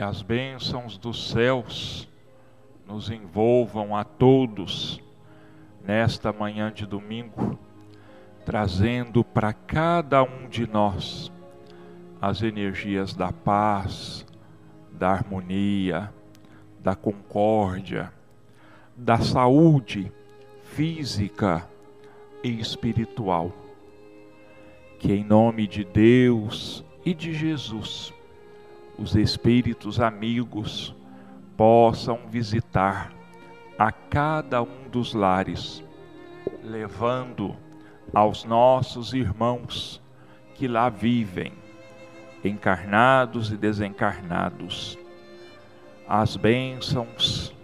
Que 0.00 0.04
as 0.04 0.22
bênçãos 0.22 0.96
dos 0.96 1.28
céus 1.28 2.08
nos 2.86 3.10
envolvam 3.10 3.94
a 3.94 4.02
todos 4.02 4.98
nesta 5.84 6.32
manhã 6.32 6.72
de 6.72 6.86
domingo, 6.86 7.58
trazendo 8.46 9.22
para 9.22 9.52
cada 9.52 10.22
um 10.22 10.48
de 10.48 10.66
nós 10.66 11.30
as 12.18 12.40
energias 12.40 13.12
da 13.12 13.30
paz, 13.30 14.24
da 14.90 15.10
harmonia, 15.10 16.10
da 16.78 16.96
concórdia, 16.96 18.10
da 18.96 19.18
saúde 19.18 20.10
física 20.62 21.68
e 22.42 22.58
espiritual. 22.58 23.52
Que 24.98 25.12
em 25.12 25.22
nome 25.22 25.66
de 25.66 25.84
Deus 25.84 26.82
e 27.04 27.12
de 27.12 27.34
Jesus, 27.34 28.14
os 29.00 29.16
espíritos 29.16 29.98
amigos 29.98 30.94
possam 31.56 32.18
visitar 32.28 33.10
a 33.78 33.90
cada 33.90 34.62
um 34.62 34.90
dos 34.90 35.14
lares, 35.14 35.82
levando 36.62 37.56
aos 38.12 38.44
nossos 38.44 39.14
irmãos 39.14 40.02
que 40.54 40.68
lá 40.68 40.90
vivem, 40.90 41.54
encarnados 42.44 43.50
e 43.50 43.56
desencarnados, 43.56 44.98
as 46.06 46.36
bênçãos 46.36 47.54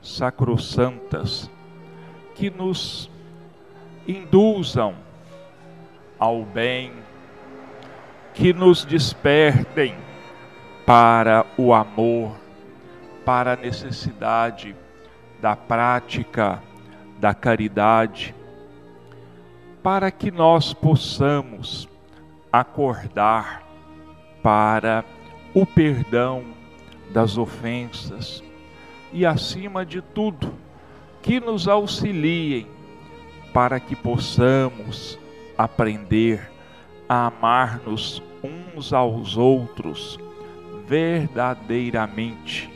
sacrossantas 0.00 1.50
que 2.34 2.48
nos 2.48 3.10
induzam 4.08 4.94
ao 6.18 6.44
bem, 6.44 6.92
que 8.32 8.54
nos 8.54 8.86
despertem 8.86 10.05
para 10.86 11.44
o 11.58 11.74
amor, 11.74 12.36
para 13.24 13.54
a 13.54 13.56
necessidade 13.56 14.76
da 15.40 15.56
prática 15.56 16.62
da 17.18 17.34
caridade, 17.34 18.34
para 19.82 20.10
que 20.10 20.30
nós 20.30 20.72
possamos 20.72 21.88
acordar 22.52 23.64
para 24.42 25.04
o 25.52 25.66
perdão 25.66 26.44
das 27.10 27.36
ofensas 27.36 28.42
e, 29.12 29.26
acima 29.26 29.84
de 29.84 30.00
tudo, 30.00 30.54
que 31.20 31.40
nos 31.40 31.66
auxiliem 31.66 32.68
para 33.52 33.80
que 33.80 33.96
possamos 33.96 35.18
aprender 35.56 36.48
a 37.08 37.26
amar-nos 37.26 38.22
uns 38.44 38.92
aos 38.92 39.36
outros 39.36 40.18
verdadeiramente, 40.86 42.70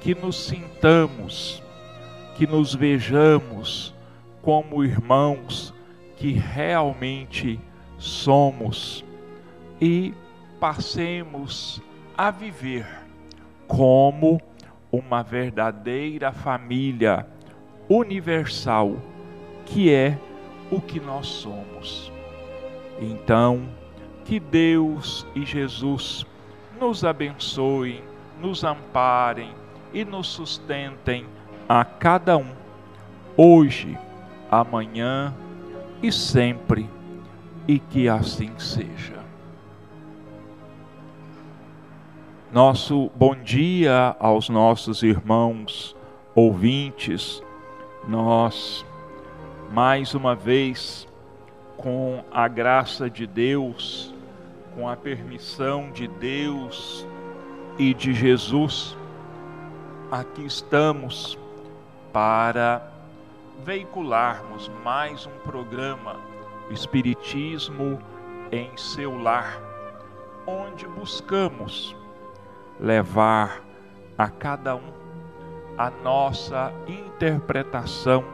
que 0.00 0.14
nos 0.14 0.36
sintamos, 0.36 1.62
que 2.36 2.46
nos 2.46 2.74
vejamos 2.74 3.94
como 4.42 4.84
irmãos 4.84 5.74
que 6.16 6.32
realmente 6.32 7.60
somos 7.96 9.04
e 9.80 10.12
passemos 10.58 11.80
a 12.16 12.30
viver 12.30 12.86
como 13.66 14.40
uma 14.90 15.22
verdadeira 15.22 16.32
família 16.32 17.26
universal, 17.88 18.96
que 19.66 19.92
é 19.92 20.18
o 20.70 20.80
que 20.80 20.98
nós 20.98 21.26
somos. 21.26 22.10
Então, 23.00 23.68
que 24.24 24.40
Deus 24.40 25.26
e 25.34 25.44
Jesus 25.44 26.26
nos 26.78 27.04
abençoem, 27.04 28.02
nos 28.40 28.64
amparem 28.64 29.52
e 29.92 30.04
nos 30.04 30.28
sustentem 30.28 31.26
a 31.68 31.84
cada 31.84 32.36
um, 32.36 32.50
hoje, 33.36 33.98
amanhã 34.50 35.34
e 36.02 36.10
sempre, 36.12 36.88
e 37.66 37.78
que 37.78 38.08
assim 38.08 38.52
seja. 38.58 39.18
Nosso 42.50 43.10
bom 43.14 43.34
dia 43.34 44.16
aos 44.18 44.48
nossos 44.48 45.02
irmãos 45.02 45.94
ouvintes. 46.34 47.42
Nós, 48.08 48.86
mais 49.70 50.14
uma 50.14 50.34
vez, 50.34 51.06
com 51.76 52.24
a 52.32 52.48
graça 52.48 53.10
de 53.10 53.26
Deus, 53.26 54.14
com 54.78 54.88
a 54.88 54.94
permissão 54.94 55.90
de 55.90 56.06
Deus 56.06 57.04
e 57.76 57.92
de 57.92 58.14
Jesus, 58.14 58.96
aqui 60.08 60.46
estamos 60.46 61.36
para 62.12 62.88
veicularmos 63.64 64.70
mais 64.84 65.26
um 65.26 65.36
programa 65.42 66.14
Espiritismo 66.70 67.98
em 68.52 68.70
seu 68.76 69.20
lar, 69.20 69.60
onde 70.46 70.86
buscamos 70.86 71.96
levar 72.78 73.60
a 74.16 74.28
cada 74.28 74.76
um 74.76 74.92
a 75.76 75.90
nossa 75.90 76.72
interpretação 76.86 78.24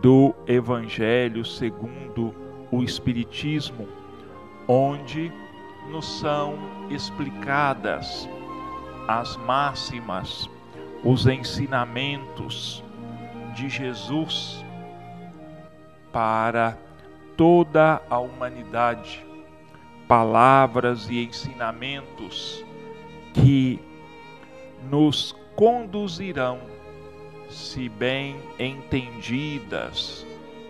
do 0.00 0.32
Evangelho 0.46 1.44
segundo 1.44 2.32
o 2.70 2.84
Espiritismo, 2.84 3.88
onde 4.68 5.32
nos 5.88 6.20
são 6.20 6.58
explicadas 6.90 8.28
as 9.06 9.36
máximas, 9.38 10.48
os 11.02 11.26
ensinamentos 11.26 12.84
de 13.54 13.68
Jesus 13.68 14.64
para 16.12 16.76
toda 17.36 18.02
a 18.10 18.18
humanidade, 18.18 19.24
palavras 20.06 21.08
e 21.08 21.24
ensinamentos 21.24 22.64
que 23.32 23.80
nos 24.90 25.34
conduzirão, 25.54 26.60
se 27.48 27.88
bem 27.88 28.36
entendidas 28.58 30.26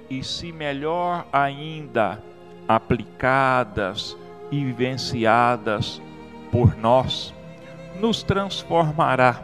e 0.09 0.23
se 0.23 0.53
melhor 0.53 1.27
ainda 1.33 2.23
aplicadas 2.69 4.17
e 4.51 4.65
vivenciadas 4.65 6.01
por 6.51 6.77
nós, 6.77 7.35
nos 8.01 8.23
transformará 8.23 9.43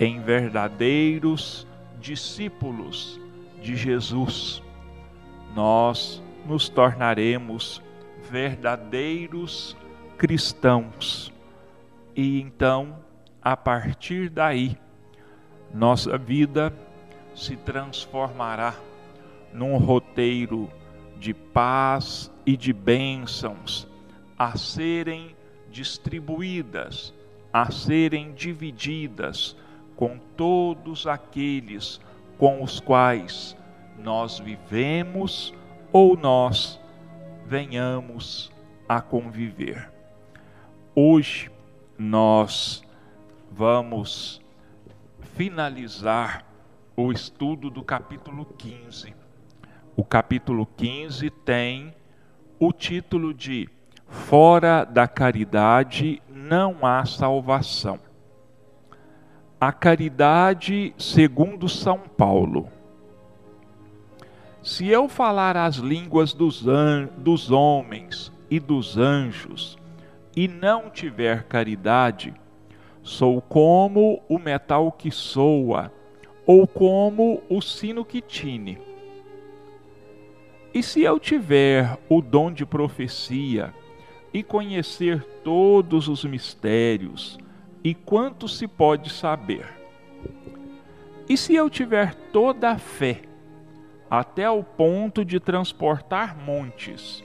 em 0.00 0.20
verdadeiros 0.20 1.66
discípulos 2.00 3.20
de 3.62 3.76
Jesus. 3.76 4.62
Nós 5.54 6.22
nos 6.46 6.68
tornaremos 6.68 7.82
verdadeiros 8.30 9.76
cristãos 10.18 11.32
e 12.16 12.40
então, 12.40 12.96
a 13.42 13.56
partir 13.56 14.28
daí, 14.28 14.76
nossa 15.72 16.16
vida 16.16 16.72
se 17.34 17.56
transformará 17.56 18.74
num 19.52 19.76
roteiro 19.76 20.70
de 21.18 21.34
paz 21.34 22.30
e 22.46 22.56
de 22.56 22.72
bênçãos 22.72 23.88
a 24.38 24.56
serem 24.56 25.34
distribuídas, 25.70 27.14
a 27.52 27.70
serem 27.70 28.32
divididas 28.32 29.56
com 29.96 30.18
todos 30.36 31.06
aqueles 31.06 32.00
com 32.38 32.62
os 32.62 32.80
quais 32.80 33.56
nós 33.98 34.38
vivemos 34.38 35.54
ou 35.92 36.16
nós 36.16 36.80
venhamos 37.46 38.50
a 38.88 39.00
conviver. 39.00 39.90
Hoje, 40.94 41.50
nós 41.96 42.82
vamos 43.50 44.40
finalizar 45.36 46.44
o 46.96 47.12
estudo 47.12 47.70
do 47.70 47.82
capítulo 47.82 48.44
15. 48.44 49.14
O 49.96 50.04
capítulo 50.04 50.66
15 50.76 51.30
tem 51.30 51.94
o 52.58 52.72
título 52.72 53.32
de 53.32 53.68
Fora 54.14 54.84
da 54.84 55.06
caridade 55.06 56.22
não 56.32 56.86
há 56.86 57.04
salvação. 57.04 57.98
A 59.60 59.70
caridade 59.70 60.94
segundo 60.96 61.68
São 61.68 61.98
Paulo. 61.98 62.68
Se 64.62 64.88
eu 64.88 65.08
falar 65.08 65.56
as 65.56 65.76
línguas 65.76 66.32
dos, 66.32 66.64
dos 67.18 67.50
homens 67.50 68.32
e 68.48 68.58
dos 68.58 68.96
anjos, 68.96 69.76
e 70.34 70.48
não 70.48 70.88
tiver 70.88 71.44
caridade, 71.44 72.32
sou 73.02 73.42
como 73.42 74.22
o 74.28 74.38
metal 74.38 74.90
que 74.92 75.10
soa, 75.10 75.92
ou 76.46 76.66
como 76.66 77.42
o 77.50 77.60
sino 77.60 78.04
que 78.04 78.22
tine. 78.22 78.78
E 80.72 80.82
se 80.82 81.02
eu 81.02 81.18
tiver 81.18 81.98
o 82.08 82.22
dom 82.22 82.50
de 82.50 82.64
profecia 82.64 83.74
e 84.34 84.42
conhecer 84.42 85.22
todos 85.44 86.08
os 86.08 86.24
mistérios, 86.24 87.38
e 87.84 87.94
quanto 87.94 88.48
se 88.48 88.66
pode 88.66 89.10
saber. 89.10 89.64
E 91.28 91.36
se 91.36 91.54
eu 91.54 91.70
tiver 91.70 92.16
toda 92.32 92.72
a 92.72 92.78
fé, 92.78 93.22
até 94.10 94.50
o 94.50 94.64
ponto 94.64 95.24
de 95.24 95.38
transportar 95.38 96.36
montes, 96.36 97.22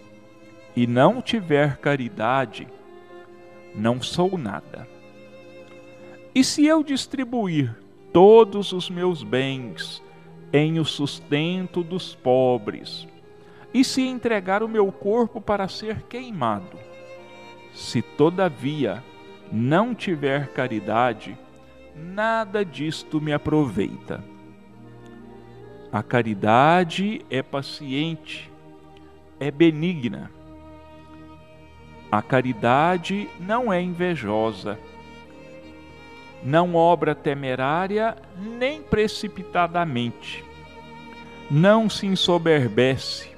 e 0.75 0.85
não 0.85 1.19
tiver 1.19 1.77
caridade, 1.77 2.67
não 3.73 3.99
sou 3.99 4.37
nada. 4.37 4.87
E 6.35 6.43
se 6.43 6.63
eu 6.63 6.83
distribuir 6.83 7.75
todos 8.13 8.71
os 8.71 8.87
meus 8.87 9.23
bens 9.23 10.03
em 10.53 10.79
o 10.79 10.85
sustento 10.85 11.83
dos 11.83 12.13
pobres, 12.13 13.07
e 13.73 13.83
se 13.83 14.03
entregar 14.03 14.61
o 14.61 14.69
meu 14.69 14.91
corpo 14.91 15.41
para 15.41 15.67
ser 15.67 16.03
queimado, 16.03 16.88
se 17.79 18.01
todavia 18.01 19.01
não 19.49 19.95
tiver 19.95 20.49
caridade, 20.49 21.37
nada 21.95 22.63
disto 22.63 23.21
me 23.21 23.31
aproveita. 23.31 24.21
A 25.89 26.03
caridade 26.03 27.25
é 27.29 27.41
paciente, 27.41 28.51
é 29.39 29.49
benigna. 29.49 30.29
A 32.11 32.21
caridade 32.21 33.29
não 33.39 33.71
é 33.71 33.81
invejosa, 33.81 34.77
não 36.43 36.75
obra 36.75 37.15
temerária 37.15 38.17
nem 38.37 38.81
precipitadamente, 38.81 40.43
não 41.49 41.89
se 41.89 42.05
ensoberbece, 42.05 43.29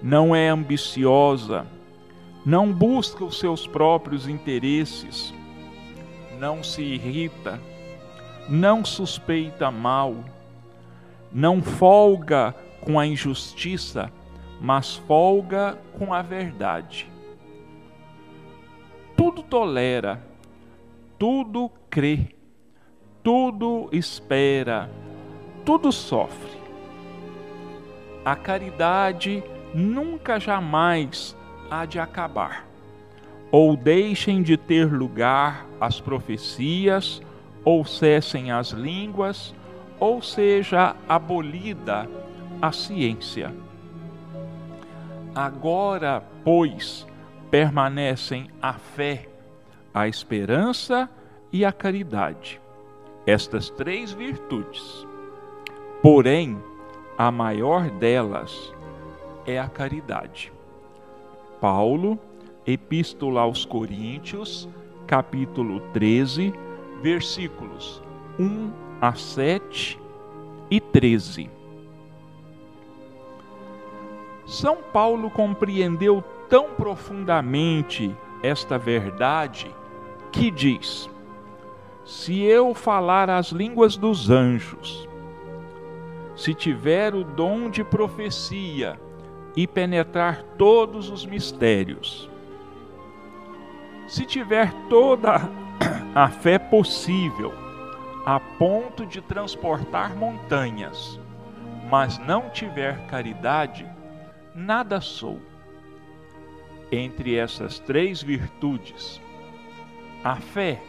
não 0.00 0.34
é 0.34 0.48
ambiciosa, 0.48 1.66
não 2.48 2.72
busca 2.72 3.22
os 3.26 3.38
seus 3.38 3.66
próprios 3.66 4.26
interesses, 4.26 5.34
não 6.38 6.64
se 6.64 6.80
irrita, 6.80 7.60
não 8.48 8.86
suspeita 8.86 9.70
mal, 9.70 10.24
não 11.30 11.60
folga 11.62 12.54
com 12.80 12.98
a 12.98 13.06
injustiça, 13.06 14.10
mas 14.58 14.96
folga 14.96 15.78
com 15.98 16.14
a 16.14 16.22
verdade. 16.22 17.06
Tudo 19.14 19.42
tolera, 19.42 20.26
tudo 21.18 21.70
crê, 21.90 22.34
tudo 23.22 23.90
espera, 23.92 24.90
tudo 25.66 25.92
sofre. 25.92 26.56
A 28.24 28.34
caridade 28.34 29.44
nunca 29.74 30.40
jamais 30.40 31.36
há 31.70 31.84
de 31.84 31.98
acabar. 31.98 32.66
Ou 33.50 33.76
deixem 33.76 34.42
de 34.42 34.56
ter 34.56 34.92
lugar 34.92 35.66
as 35.80 36.00
profecias, 36.00 37.22
ou 37.64 37.84
cessem 37.84 38.50
as 38.50 38.70
línguas, 38.70 39.54
ou 39.98 40.22
seja 40.22 40.94
abolida 41.08 42.08
a 42.60 42.72
ciência. 42.72 43.54
Agora, 45.34 46.22
pois, 46.44 47.06
permanecem 47.50 48.50
a 48.60 48.74
fé, 48.74 49.28
a 49.94 50.08
esperança 50.08 51.08
e 51.52 51.64
a 51.64 51.72
caridade, 51.72 52.60
estas 53.26 53.70
três 53.70 54.12
virtudes. 54.12 55.06
Porém, 56.02 56.58
a 57.16 57.30
maior 57.30 57.90
delas 57.90 58.72
é 59.46 59.58
a 59.58 59.68
caridade. 59.68 60.52
Paulo, 61.60 62.18
Epístola 62.66 63.40
aos 63.40 63.64
Coríntios, 63.64 64.68
capítulo 65.06 65.80
13, 65.92 66.52
versículos 67.02 68.02
1 68.38 68.70
a 69.00 69.14
7 69.14 69.98
e 70.70 70.80
13. 70.80 71.50
São 74.46 74.76
Paulo 74.76 75.30
compreendeu 75.30 76.22
tão 76.48 76.70
profundamente 76.70 78.14
esta 78.42 78.78
verdade 78.78 79.74
que 80.30 80.50
diz: 80.50 81.10
Se 82.04 82.40
eu 82.42 82.72
falar 82.74 83.28
as 83.28 83.48
línguas 83.48 83.96
dos 83.96 84.30
anjos, 84.30 85.08
se 86.36 86.54
tiver 86.54 87.14
o 87.14 87.24
dom 87.24 87.68
de 87.68 87.82
profecia, 87.82 88.98
e 89.58 89.66
penetrar 89.66 90.44
todos 90.56 91.10
os 91.10 91.26
mistérios. 91.26 92.30
Se 94.06 94.24
tiver 94.24 94.72
toda 94.88 95.50
a 96.14 96.28
fé 96.28 96.60
possível, 96.60 97.52
a 98.24 98.38
ponto 98.38 99.04
de 99.04 99.20
transportar 99.20 100.14
montanhas, 100.14 101.18
mas 101.90 102.18
não 102.18 102.48
tiver 102.50 103.04
caridade, 103.08 103.84
nada 104.54 105.00
sou. 105.00 105.40
Entre 106.92 107.34
essas 107.34 107.80
três 107.80 108.22
virtudes, 108.22 109.20
a 110.22 110.36
fé, 110.36 110.80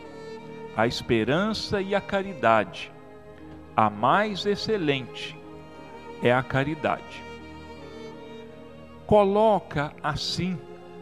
a 0.77 0.85
esperança 0.85 1.81
e 1.81 1.95
a 1.95 2.01
caridade, 2.01 2.91
a 3.75 3.89
mais 3.89 4.45
excelente 4.45 5.35
é 6.21 6.31
a 6.31 6.43
caridade 6.43 7.28
coloca 9.09 9.91
assim, 10.03 10.55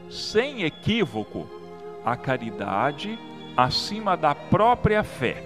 sem 0.09 0.63
equívoco, 0.63 1.45
a 2.05 2.15
caridade 2.15 3.19
acima 3.57 4.15
da 4.15 4.33
própria 4.33 5.03
fé. 5.03 5.43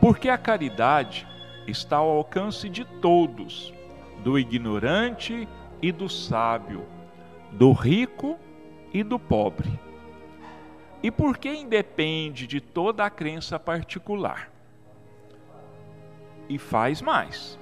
Porque 0.00 0.28
a 0.28 0.38
caridade 0.38 1.26
está 1.66 1.96
ao 1.96 2.08
alcance 2.08 2.68
de 2.68 2.84
todos, 2.84 3.74
do 4.22 4.38
ignorante 4.38 5.48
e 5.82 5.90
do 5.90 6.08
sábio, 6.08 6.86
do 7.50 7.72
rico 7.72 8.38
e 8.92 9.02
do 9.02 9.18
pobre. 9.18 9.76
E 11.02 11.10
porque 11.10 11.52
independe 11.52 12.46
de 12.46 12.60
toda 12.60 13.04
a 13.04 13.10
crença 13.10 13.58
particular. 13.58 14.52
E 16.48 16.58
faz 16.58 17.02
mais 17.02 17.58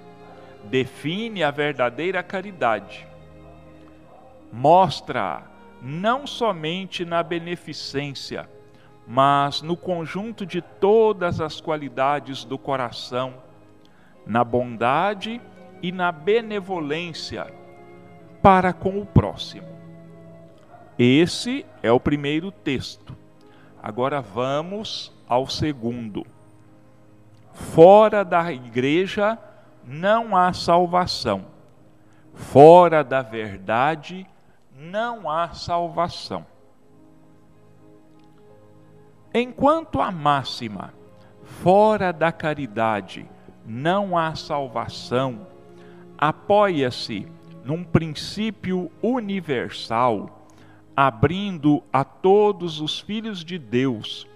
define 0.65 1.43
a 1.43 1.51
verdadeira 1.51 2.23
caridade. 2.23 3.07
Mostra 4.53 5.45
não 5.81 6.27
somente 6.27 7.05
na 7.05 7.23
beneficência, 7.23 8.49
mas 9.07 9.63
no 9.63 9.77
conjunto 9.77 10.47
de 10.47 10.61
todas 10.61 11.41
as 11.41 11.61
qualidades 11.61 12.45
do 12.45 12.57
coração, 12.57 13.35
na 14.27 14.45
bondade 14.45 15.41
e 15.83 15.91
na 15.91 16.13
benevolência 16.13 17.53
para 18.41 18.73
com 18.73 19.01
o 19.01 19.07
próximo. 19.07 19.69
Esse 20.99 21.65
é 21.83 21.91
o 21.91 21.99
primeiro 21.99 22.53
texto. 22.53 23.17
Agora 23.83 24.21
vamos 24.21 25.13
ao 25.27 25.49
segundo. 25.49 26.25
Fora 27.53 28.25
da 28.25 28.53
igreja, 28.53 29.39
não 29.85 30.37
há 30.37 30.53
salvação. 30.53 31.47
Fora 32.35 33.05
da 33.05 33.23
verdade 33.23 34.27
não 34.75 35.31
há 35.31 35.51
salvação. 35.51 36.47
Enquanto 39.35 40.01
a 40.01 40.11
máxima, 40.11 40.93
fora 41.43 42.13
da 42.13 42.31
caridade 42.31 43.27
não 43.65 44.17
há 44.17 44.35
salvação, 44.35 45.47
apoia-se 46.19 47.27
num 47.65 47.85
princípio 47.85 48.91
universal, 49.03 50.49
abrindo 50.97 51.83
a 51.93 52.05
todos 52.05 52.81
os 52.81 53.01
filhos 53.01 53.45
de 53.45 53.59
Deus 53.59 54.27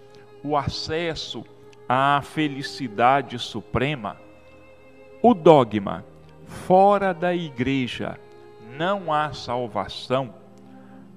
o 0.43 0.57
acesso 0.57 1.45
à 1.89 2.21
felicidade 2.23 3.39
suprema 3.39 4.26
o 5.29 5.35
dogma: 5.35 6.05
fora 6.47 7.13
da 7.13 7.35
igreja 7.35 8.17
não 8.79 9.13
há 9.13 9.33
salvação, 9.33 10.33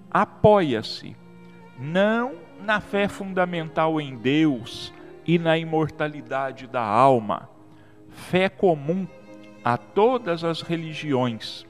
apoia-se 0.10 1.16
não 1.78 2.34
na 2.60 2.82
fé 2.82 3.08
fundamental 3.08 4.02
em 4.02 4.16
Deus 4.16 4.92
e 5.28 5.38
na 5.38 5.60
imortalidade 5.60 6.66
da 6.66 6.82
alma, 6.82 7.48
fé 8.10 8.50
comum 8.50 9.08
a 9.64 9.78
todas 9.78 10.44
as 10.44 10.64
religiões, 10.64 11.64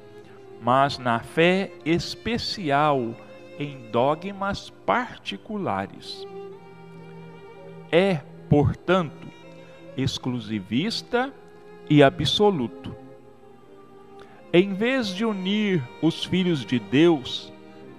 mas 0.61 0.97
na 0.97 1.19
fé 1.19 1.71
especial 1.83 3.13
em 3.59 3.91
dogmas 3.91 4.69
particulares. 4.85 6.25
É, 7.91 8.21
portanto, 8.49 9.27
exclusivista 9.97 11.33
e 11.89 12.03
absoluto. 12.03 12.95
Em 14.53 14.73
vez 14.73 15.07
de 15.09 15.25
unir 15.25 15.83
os 16.01 16.23
filhos 16.23 16.65
de 16.65 16.79
Deus, 16.79 17.51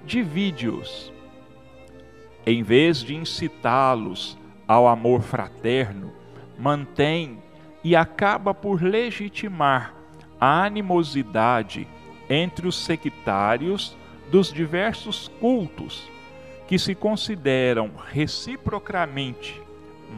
divide-os. 0.05 1.13
em 2.47 2.63
vez 2.63 3.03
de 3.03 3.15
incitá-los 3.15 4.39
ao 4.67 4.89
amor 4.89 5.23
fraterno, 5.23 6.13
mantém 6.59 7.39
e 7.85 7.95
acaba 7.95 8.55
por 8.55 8.83
legitimar 8.83 9.95
a 10.41 10.65
animosidade 10.65 11.87
entre 12.29 12.67
os 12.67 12.77
sectários 12.77 13.97
dos 14.31 14.53
diversos 14.53 15.29
cultos 15.41 16.09
que 16.67 16.79
se 16.79 16.95
consideram 16.95 17.91
reciprocamente 18.11 19.61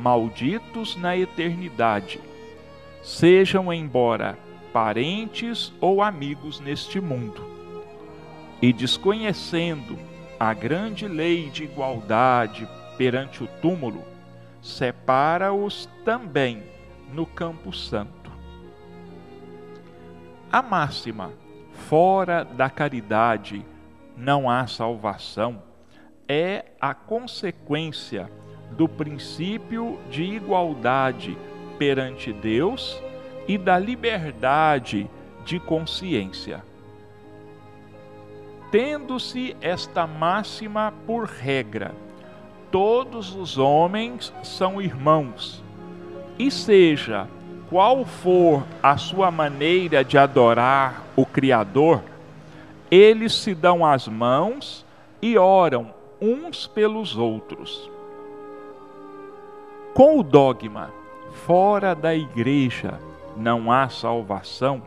malditos 0.00 0.96
na 0.96 1.16
eternidade, 1.16 2.20
sejam 3.02 3.72
embora 3.72 4.38
parentes 4.72 5.72
ou 5.80 6.00
amigos 6.00 6.60
neste 6.60 7.00
mundo. 7.00 7.44
E 8.60 8.72
desconhecendo 8.72 9.98
a 10.38 10.54
grande 10.54 11.06
lei 11.06 11.50
de 11.50 11.64
igualdade 11.64 12.66
perante 12.96 13.42
o 13.42 13.48
túmulo, 13.60 14.04
separa-os 14.62 15.88
também 16.04 16.62
no 17.12 17.26
campo 17.26 17.72
santo. 17.72 18.30
A 20.50 20.62
máxima, 20.62 21.32
fora 21.72 22.44
da 22.44 22.70
caridade 22.70 23.64
não 24.16 24.48
há 24.48 24.66
salvação, 24.66 25.62
é 26.28 26.66
a 26.80 26.94
consequência 26.94 28.30
do 28.70 28.88
princípio 28.88 29.98
de 30.08 30.22
igualdade 30.22 31.36
perante 31.82 32.32
Deus 32.32 33.02
e 33.48 33.58
da 33.58 33.76
liberdade 33.76 35.10
de 35.44 35.58
consciência. 35.58 36.62
Tendo-se 38.70 39.56
esta 39.60 40.06
máxima 40.06 40.94
por 41.04 41.24
regra, 41.24 41.92
todos 42.70 43.34
os 43.34 43.58
homens 43.58 44.32
são 44.44 44.80
irmãos, 44.80 45.60
e 46.38 46.52
seja 46.52 47.26
qual 47.68 48.04
for 48.04 48.64
a 48.80 48.96
sua 48.96 49.32
maneira 49.32 50.04
de 50.04 50.16
adorar 50.16 51.02
o 51.16 51.26
Criador, 51.26 52.00
eles 52.92 53.34
se 53.34 53.56
dão 53.56 53.84
as 53.84 54.06
mãos 54.06 54.86
e 55.20 55.36
oram 55.36 55.92
uns 56.20 56.64
pelos 56.64 57.16
outros. 57.16 57.90
Com 59.94 60.20
o 60.20 60.22
dogma, 60.22 61.01
fora 61.32 61.94
da 61.94 62.14
igreja 62.14 63.00
não 63.36 63.72
há 63.72 63.88
salvação, 63.88 64.82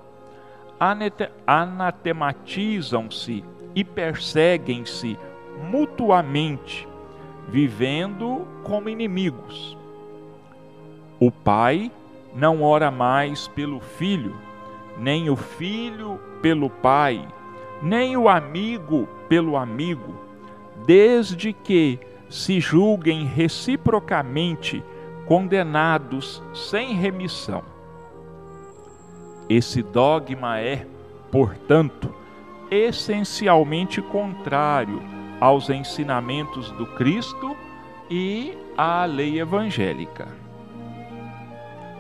anatematizam-se 1.46 3.44
e 3.74 3.84
perseguem-se 3.84 5.18
mutuamente, 5.70 6.88
vivendo 7.48 8.48
como 8.64 8.90
inimigos. 8.90 9.78
O 11.20 11.32
pai 11.32 11.92
não 12.36 12.62
ora 12.62 12.92
mais 12.92 13.48
pelo 13.48 13.80
filho, 13.80 14.36
nem 14.98 15.30
o 15.30 15.36
filho 15.36 16.20
pelo 16.42 16.70
pai, 16.70 17.28
nem 17.82 18.16
o 18.18 18.30
amigo 18.30 19.08
pelo 19.28 19.58
amigo, 19.58 20.16
desde 20.86 21.54
que 21.54 22.00
se 22.30 22.60
julguem 22.60 23.26
reciprocamente 23.26 24.84
condenados 25.28 26.42
sem 26.54 26.94
remissão. 26.94 27.64
Esse 29.50 29.84
dogma 29.84 30.60
é, 30.60 30.86
portanto, 31.32 32.14
essencialmente 32.70 34.02
contrário 34.02 35.02
aos 35.40 35.70
ensinamentos 35.70 36.72
do 36.72 36.86
Cristo 36.86 37.56
e 38.10 38.58
à 38.78 39.06
lei 39.06 39.40
evangélica. 39.40 40.28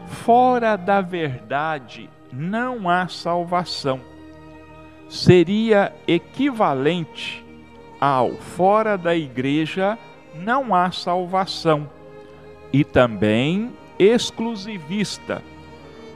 Fora 0.07 0.75
da 0.75 1.01
verdade 1.01 2.09
não 2.31 2.89
há 2.89 3.07
salvação. 3.07 3.99
Seria 5.07 5.93
equivalente 6.07 7.45
ao 7.99 8.33
fora 8.33 8.97
da 8.97 9.15
igreja 9.15 9.97
não 10.35 10.75
há 10.75 10.91
salvação 10.91 11.89
e 12.75 12.83
também 12.83 13.71
exclusivista, 13.97 15.41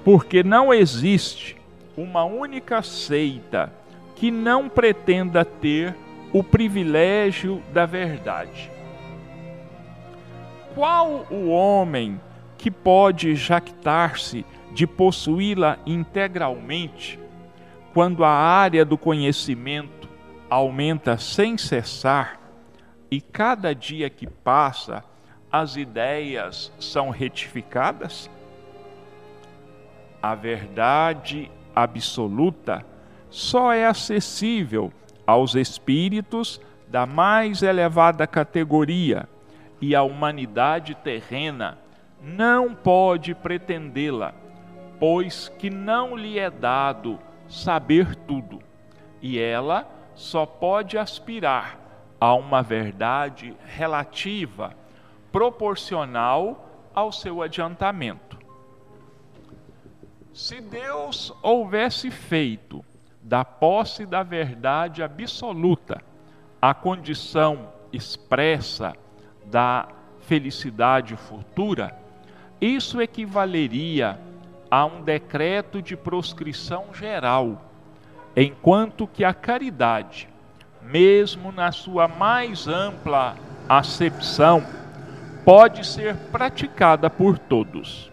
porque 0.04 0.44
não 0.44 0.74
existe 0.74 1.56
uma 1.96 2.25
única 2.25 2.82
seita 2.82 3.72
que 4.13 4.30
não 4.30 4.68
pretenda 4.68 5.46
ter 5.46 5.96
o 6.34 6.44
privilégio 6.44 7.63
da 7.72 7.86
verdade. 7.86 8.70
Qual 10.75 11.25
o 11.32 11.48
homem 11.48 12.20
que 12.58 12.70
pode 12.70 13.38
jactar-se 13.38 14.46
de 14.74 14.86
possuí-la 14.86 15.80
integralmente, 15.86 17.18
quando 17.94 18.22
a 18.22 18.32
área 18.32 18.84
do 18.84 18.98
conhecimento 18.98 20.10
aumenta 20.50 21.18
sem 21.18 21.58
cessar 21.58 22.38
e 23.10 23.22
cada 23.22 23.74
dia 23.74 24.10
que 24.10 24.28
passa 24.28 25.06
as 25.51 25.75
ideias 25.75 26.72
são 26.79 27.10
retificadas? 27.10 28.29
A 30.22 30.36
verdade 30.36 31.50
absoluta 31.75 32.86
só 33.29 33.72
é 33.72 33.86
acessível 33.86 34.91
aos 35.25 35.56
espíritos 35.56 36.60
da 36.88 37.06
mais 37.06 37.62
elevada 37.62 38.25
categoria 38.27 39.27
e 39.82 39.96
a 39.96 40.03
humanidade 40.03 40.96
terrena 40.96 41.77
não 42.22 42.75
pode 42.75 43.34
pretendê-la, 43.34 44.34
pois 45.00 45.48
que 45.58 45.70
não 45.70 46.18
lhe 46.18 46.38
é 46.38 46.50
dado 46.50 47.18
saber 47.48 48.15
tudo, 48.15 48.60
e 49.22 49.39
ela 49.39 49.88
só 50.15 50.46
pode 50.46 50.98
aspirar 50.98 51.79
a 52.20 52.34
uma 52.34 52.62
verdade 52.62 53.56
relativa 53.65 54.75
proporcional 55.31 56.69
ao 56.93 57.12
seu 57.12 57.41
adiantamento. 57.41 58.38
Se 60.33 60.62
Deus 60.62 61.33
houvesse 61.41 62.09
feito 62.12 62.83
da 63.21 63.43
posse 63.43 64.05
da 64.05 64.24
verdade 64.24 65.03
absoluta 65.03 66.01
a 66.62 66.74
condição 66.74 67.69
expressa 67.91 68.93
da 69.45 69.88
felicidade 70.21 71.15
futura, 71.15 71.98
isso 72.62 73.01
equivaleria 73.01 74.19
a 74.69 74.86
um 74.86 75.01
decreto 75.01 75.81
de 75.81 75.95
proscrição 75.95 76.93
geral, 76.93 77.62
enquanto 78.36 79.07
que 79.07 79.24
a 79.24 79.33
caridade, 79.33 80.29
mesmo 80.81 81.51
na 81.51 81.71
sua 81.71 82.07
mais 82.07 82.67
ampla 82.67 83.36
acepção, 83.67 84.63
pode 85.46 85.86
ser 85.86 86.15
praticada 86.31 87.10
por 87.10 87.38
todos. 87.38 88.12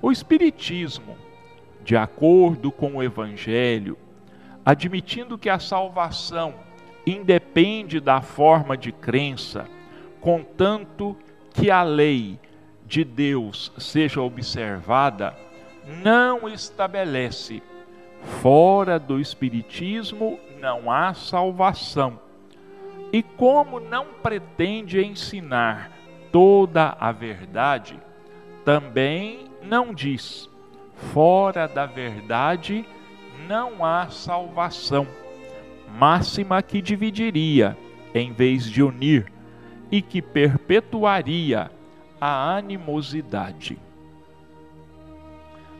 O 0.00 0.12
Espiritismo, 0.12 1.16
de 1.84 1.96
acordo 1.96 2.70
com 2.70 2.96
o 2.96 3.02
Evangelho, 3.02 3.98
admitindo 4.64 5.38
que 5.38 5.48
a 5.48 5.58
salvação 5.58 6.54
independe 7.06 8.00
da 8.00 8.20
forma 8.20 8.76
de 8.76 8.90
crença, 8.90 9.68
contanto 10.20 11.16
que 11.54 11.70
a 11.70 11.82
lei 11.82 12.38
de 12.84 13.04
Deus 13.04 13.72
seja 13.78 14.20
observada, 14.20 15.34
não 16.02 16.48
estabelece. 16.48 17.62
Fora 18.42 18.98
do 18.98 19.20
Espiritismo 19.20 20.38
não 20.60 20.90
há 20.90 21.14
salvação 21.14 22.25
e 23.12 23.22
como 23.22 23.80
não 23.80 24.06
pretende 24.22 25.00
ensinar 25.04 25.90
toda 26.32 26.96
a 26.98 27.12
verdade, 27.12 27.98
também 28.64 29.46
não 29.62 29.94
diz: 29.94 30.50
fora 31.12 31.66
da 31.66 31.86
verdade 31.86 32.84
não 33.48 33.84
há 33.84 34.08
salvação. 34.08 35.06
Máxima 35.98 36.62
que 36.62 36.82
dividiria, 36.82 37.76
em 38.14 38.32
vez 38.32 38.64
de 38.64 38.82
unir, 38.82 39.32
e 39.90 40.02
que 40.02 40.20
perpetuaria 40.20 41.70
a 42.20 42.56
animosidade. 42.56 43.78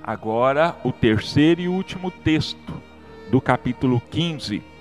Agora, 0.03 0.77
o 0.85 0.93
terceiro 0.93 1.61
e 1.61 1.69
último 1.69 2.11
texto 2.11 2.81
do 3.31 3.41
capítulo 3.41 4.01
15 4.01 4.76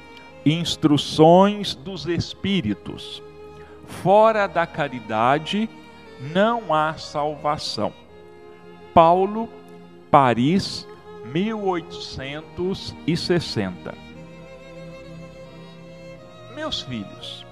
instruções 0.45 1.73
dos 1.73 2.05
Espíritos. 2.05 3.23
Fora 3.85 4.45
da 4.47 4.67
caridade 4.67 5.69
não 6.33 6.73
há 6.73 6.95
salvação. 6.95 7.93
Paulo, 8.93 9.49
Paris, 10.11 10.85
1860. 11.25 13.93
Meus 16.55 16.81
filhos, 16.81 17.45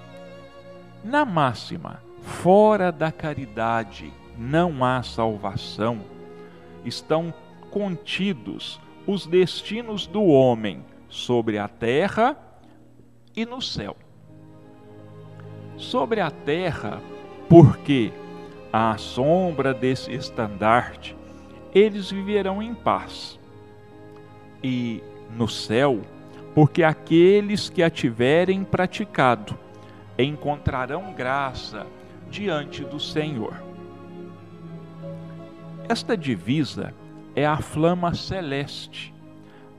Na 1.04 1.24
máxima, 1.26 2.02
fora 2.22 2.90
da 2.90 3.12
caridade 3.12 4.10
não 4.38 4.82
há 4.82 5.02
salvação, 5.02 6.00
estão 6.82 7.34
contidos 7.70 8.80
os 9.06 9.26
destinos 9.26 10.06
do 10.06 10.24
homem 10.24 10.82
sobre 11.10 11.58
a 11.58 11.68
terra 11.68 12.34
e 13.36 13.44
no 13.44 13.60
céu. 13.60 13.96
Sobre 15.76 16.20
a 16.20 16.30
terra, 16.30 17.00
porque 17.48 18.12
à 18.72 18.96
sombra 18.96 19.74
desse 19.74 20.12
estandarte 20.12 21.16
eles 21.74 22.10
viverão 22.10 22.62
em 22.62 22.72
paz. 22.74 23.38
E 24.62 25.02
no 25.36 25.48
céu, 25.48 26.00
porque 26.54 26.84
aqueles 26.84 27.68
que 27.68 27.82
a 27.82 27.90
tiverem 27.90 28.62
praticado 28.62 29.58
encontrarão 30.16 31.12
graça 31.12 31.86
diante 32.30 32.84
do 32.84 33.00
Senhor. 33.00 33.54
Esta 35.88 36.16
divisa 36.16 36.94
é 37.34 37.44
a 37.44 37.58
flama 37.58 38.14
celeste, 38.14 39.12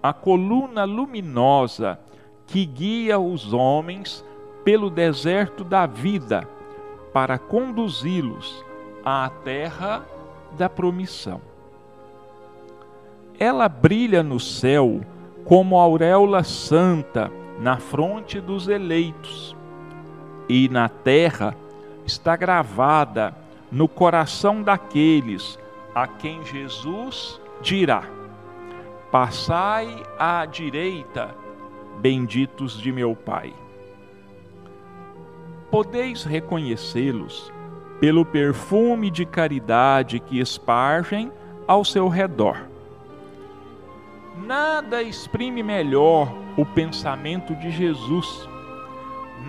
a 0.03 0.13
coluna 0.13 0.83
luminosa 0.83 1.97
que 2.47 2.65
guia 2.65 3.19
os 3.19 3.53
homens 3.53 4.23
pelo 4.63 4.89
deserto 4.89 5.63
da 5.63 5.85
vida 5.85 6.47
para 7.13 7.37
conduzi-los 7.37 8.65
à 9.03 9.29
terra 9.43 10.05
da 10.57 10.69
promissão. 10.69 11.41
Ela 13.39 13.69
brilha 13.69 14.23
no 14.23 14.39
céu 14.39 15.01
como 15.43 15.79
auréola 15.79 16.43
santa 16.43 17.31
na 17.59 17.77
fronte 17.77 18.41
dos 18.41 18.67
eleitos, 18.67 19.55
e 20.49 20.67
na 20.69 20.89
terra 20.89 21.55
está 22.05 22.35
gravada 22.35 23.35
no 23.71 23.87
coração 23.87 24.61
daqueles 24.61 25.57
a 25.93 26.07
quem 26.07 26.43
Jesus 26.45 27.39
dirá: 27.61 28.03
Passai 29.11 30.03
à 30.19 30.45
direita, 30.45 31.35
benditos 32.01 32.79
de 32.79 32.91
meu 32.91 33.15
Pai. 33.15 33.53
Podeis 35.71 36.23
reconhecê-los 36.23 37.51
pelo 37.99 38.25
perfume 38.25 39.09
de 39.09 39.25
caridade 39.25 40.19
que 40.19 40.39
espargem 40.39 41.31
ao 41.67 41.83
seu 41.83 42.07
redor. 42.07 42.67
Nada 44.45 45.01
exprime 45.01 45.63
melhor 45.63 46.33
o 46.57 46.65
pensamento 46.65 47.55
de 47.55 47.71
Jesus, 47.71 48.47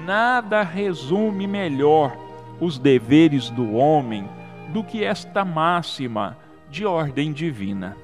nada 0.05 0.63
resume 0.63 1.47
melhor 1.47 2.17
os 2.61 2.79
deveres 2.79 3.51
do 3.51 3.75
homem 3.75 4.29
do 4.73 4.83
que 4.83 5.05
esta 5.05 5.45
máxima 5.45 6.39
de 6.71 6.87
ordem 6.87 7.33
divina. 7.33 7.97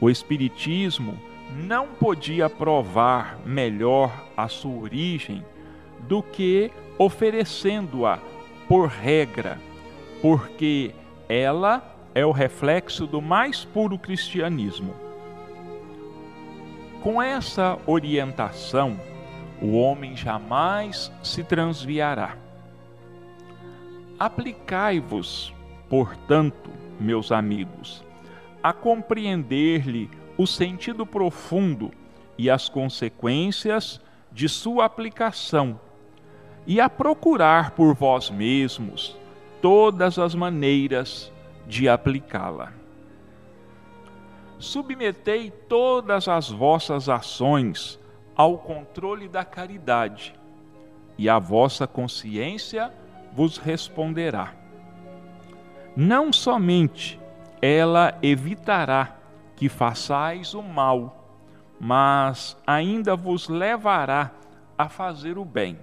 O 0.00 0.10
Espiritismo 0.10 1.16
não 1.56 1.88
podia 1.88 2.48
provar 2.48 3.38
melhor 3.44 4.26
a 4.36 4.48
sua 4.48 4.82
origem 4.82 5.44
do 6.08 6.22
que 6.22 6.70
oferecendo-a 6.98 8.18
por 8.68 8.88
regra, 8.88 9.58
porque 10.20 10.94
ela 11.28 11.94
é 12.14 12.24
o 12.24 12.30
reflexo 12.30 13.06
do 13.06 13.20
mais 13.20 13.64
puro 13.64 13.98
cristianismo. 13.98 14.94
Com 17.02 17.20
essa 17.20 17.78
orientação, 17.86 18.98
o 19.60 19.76
homem 19.76 20.16
jamais 20.16 21.12
se 21.22 21.42
transviará. 21.44 22.36
Aplicai-vos, 24.18 25.52
portanto, 25.88 26.70
meus 27.00 27.32
amigos, 27.32 28.04
a 28.62 28.72
compreender-lhe 28.72 30.08
o 30.42 30.46
sentido 30.46 31.06
profundo 31.06 31.92
e 32.36 32.50
as 32.50 32.68
consequências 32.68 34.00
de 34.32 34.48
sua 34.48 34.84
aplicação, 34.84 35.78
e 36.66 36.80
a 36.80 36.88
procurar 36.88 37.72
por 37.72 37.94
vós 37.94 38.28
mesmos 38.28 39.16
todas 39.60 40.18
as 40.18 40.34
maneiras 40.34 41.30
de 41.66 41.88
aplicá-la. 41.88 42.72
Submetei 44.58 45.50
todas 45.50 46.26
as 46.26 46.50
vossas 46.50 47.08
ações 47.08 48.00
ao 48.34 48.58
controle 48.58 49.28
da 49.28 49.44
caridade, 49.44 50.34
e 51.16 51.28
a 51.28 51.38
vossa 51.38 51.86
consciência 51.86 52.92
vos 53.32 53.58
responderá. 53.58 54.54
Não 55.94 56.32
somente 56.32 57.20
ela 57.60 58.18
evitará 58.22 59.21
que 59.62 59.68
façais 59.68 60.54
o 60.54 60.60
mal, 60.60 61.24
mas 61.78 62.56
ainda 62.66 63.14
vos 63.14 63.48
levará 63.48 64.32
a 64.76 64.88
fazer 64.88 65.38
o 65.38 65.44
bem. 65.44 65.78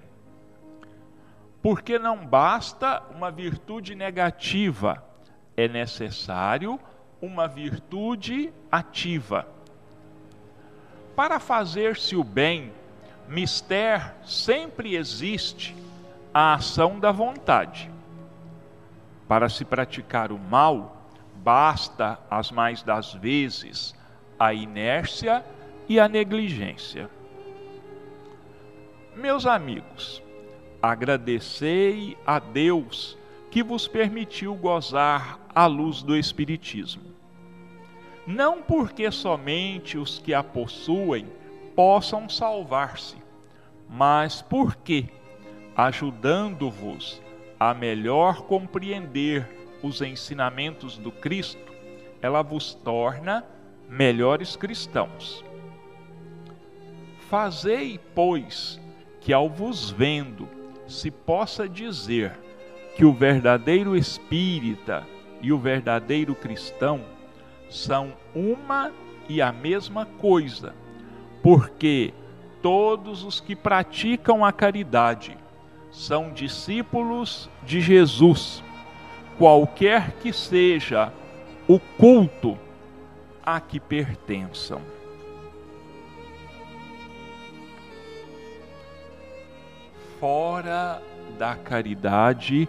Porque 1.62 1.98
não 1.98 2.26
basta 2.26 3.02
uma 3.16 3.32
virtude 3.32 3.96
negativa, 3.96 5.02
é 5.56 5.66
necessário 5.70 6.78
uma 7.22 7.48
virtude 7.48 8.52
ativa. 8.70 9.48
Para 11.16 11.40
fazer-se 11.40 12.18
o 12.18 12.24
bem, 12.24 12.74
mister 13.30 14.14
sempre 14.26 14.98
existe 14.98 15.74
a 16.34 16.56
ação 16.56 17.00
da 17.00 17.14
vontade. 17.14 17.90
Para 19.26 19.48
se 19.48 19.64
praticar 19.64 20.34
o 20.34 20.38
mal, 20.38 20.99
basta, 21.44 22.20
as 22.30 22.52
mais 22.52 22.84
das 22.84 23.14
vezes, 23.14 23.96
a 24.38 24.54
inércia 24.54 25.44
e 25.88 26.00
a 26.00 26.08
negligência. 26.08 27.10
Meus 29.16 29.46
amigos, 29.46 30.22
agradecei 30.82 32.18
a 32.26 32.40
Deus 32.40 33.18
que 33.52 33.64
vos 33.64 33.88
permitiu 33.88 34.54
gozar 34.56 35.40
a 35.54 35.66
luz 35.66 36.04
do 36.04 36.16
Espiritismo. 36.16 37.04
Não 38.26 38.62
porque 38.62 39.10
somente 39.12 39.98
os 39.98 40.20
que 40.20 40.34
a 40.34 40.44
possuem 40.44 41.26
possam 41.76 42.30
salvar-se, 42.30 43.18
mas 43.90 44.42
porque 44.42 45.06
ajudando-vos 45.76 47.22
a 47.60 47.74
melhor 47.74 48.44
compreender 48.44 49.59
os 49.82 50.02
ensinamentos 50.02 50.98
do 50.98 51.12
Cristo, 51.12 51.72
ela 52.22 52.42
vos 52.42 52.74
torna 52.74 53.46
melhores 53.90 54.56
cristãos. 54.56 55.44
Fazei, 57.30 58.00
pois, 58.14 58.80
que 59.22 59.32
ao 59.32 59.50
vos 59.50 59.90
vendo 59.90 60.48
se 60.88 61.12
possa 61.12 61.70
dizer 61.70 62.32
que 62.96 63.06
o 63.06 63.14
verdadeiro 63.14 63.96
espírita 63.96 65.06
e 65.42 65.54
o 65.54 65.58
verdadeiro 65.58 66.36
cristão 66.36 67.02
são 67.70 68.14
uma 68.34 68.92
e 69.30 69.42
a 69.42 69.52
mesma 69.52 70.06
coisa, 70.06 70.74
porque 71.44 72.14
todos 72.62 73.24
os 73.24 73.40
que 73.40 73.56
praticam 73.56 74.44
a 74.44 74.52
caridade 74.52 75.38
são 75.92 76.32
discípulos 76.32 77.50
de 77.64 77.80
Jesus, 77.80 78.64
qualquer 79.40 80.12
que 80.18 80.34
seja 80.34 81.14
o 81.66 81.80
culto 81.80 82.58
a 83.42 83.62
que 83.62 83.80
pertençam. 83.80 84.82
Fora 90.20 91.02
da 91.38 91.56
caridade 91.56 92.68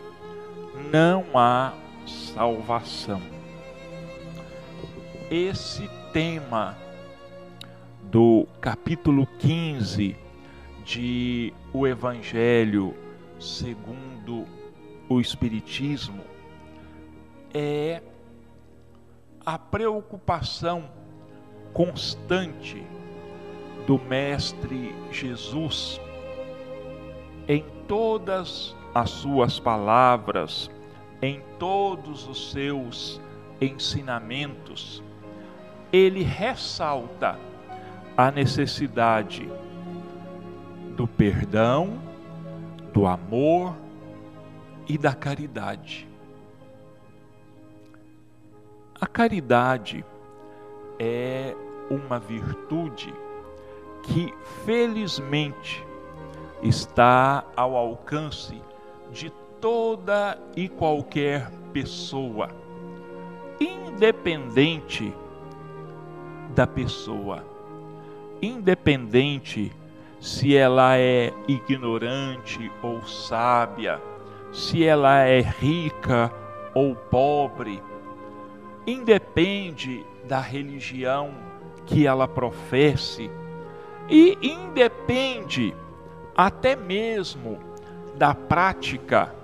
não 0.93 1.25
há 1.35 1.75
salvação. 2.07 3.21
Esse 5.29 5.91
tema 6.13 6.79
do 8.05 8.47
capítulo 8.61 9.27
15 9.41 10.17
de 10.85 11.53
O 11.73 11.85
Evangelho 11.85 12.95
segundo 13.41 14.47
o 15.09 15.21
Espiritismo, 15.21 16.30
é 17.53 18.03
a 19.45 19.59
preocupação 19.59 20.85
constante 21.73 22.85
do 23.87 23.99
Mestre 23.99 24.95
Jesus 25.11 26.01
em 27.49 27.65
todas 27.89 28.77
as 28.95 29.11
suas 29.11 29.59
palavras, 29.59 30.71
em 31.21 31.43
todos 31.59 32.29
os 32.29 32.53
seus 32.53 33.21
ensinamentos, 33.61 35.03
ele 35.93 36.23
ressalta 36.23 37.39
a 38.17 38.31
necessidade 38.31 39.49
do 40.97 41.07
perdão 41.07 41.99
do 42.93 43.07
amor 43.07 43.75
e 44.89 44.99
da 44.99 45.15
caridade. 45.15 46.10
A 49.01 49.07
caridade 49.07 50.05
é 50.99 51.57
uma 51.91 52.19
virtude 52.19 53.15
que 54.03 54.35
felizmente 54.67 55.83
está 56.63 57.43
ao 57.57 57.75
alcance 57.77 58.61
de 59.11 59.31
toda 59.59 60.39
e 60.55 60.69
qualquer 60.69 61.51
pessoa, 61.73 62.51
independente 63.59 65.15
da 66.55 66.67
pessoa, 66.67 67.43
independente 68.43 69.73
se 70.21 70.55
ela 70.55 70.99
é 70.99 71.33
ignorante 71.49 72.71
ou 72.83 73.01
sábia, 73.07 73.99
se 74.53 74.85
ela 74.85 75.21
é 75.21 75.41
rica 75.41 76.31
ou 76.75 76.95
pobre, 76.95 77.83
independe 78.93 80.05
da 80.25 80.41
religião 80.41 81.35
que 81.87 82.07
ela 82.07 82.29
professe 82.29 83.31
e 84.09 84.37
independe 84.43 85.75
até 86.37 86.75
mesmo 86.75 87.59
da 88.17 88.35
prática 88.35 89.35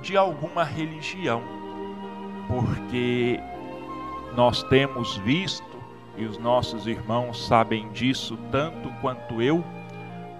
de 0.00 0.16
alguma 0.16 0.64
religião, 0.64 1.42
porque 2.48 3.38
nós 4.34 4.62
temos 4.64 5.16
visto, 5.18 5.64
e 6.16 6.24
os 6.24 6.38
nossos 6.38 6.86
irmãos 6.86 7.46
sabem 7.46 7.90
disso 7.92 8.38
tanto 8.50 8.90
quanto 9.00 9.40
eu, 9.40 9.64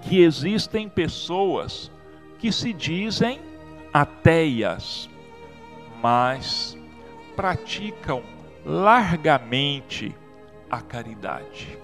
que 0.01 0.21
existem 0.21 0.89
pessoas 0.89 1.91
que 2.39 2.51
se 2.51 2.73
dizem 2.73 3.39
ateias, 3.93 5.09
mas 6.01 6.77
praticam 7.35 8.23
largamente 8.65 10.15
a 10.69 10.81
caridade. 10.81 11.77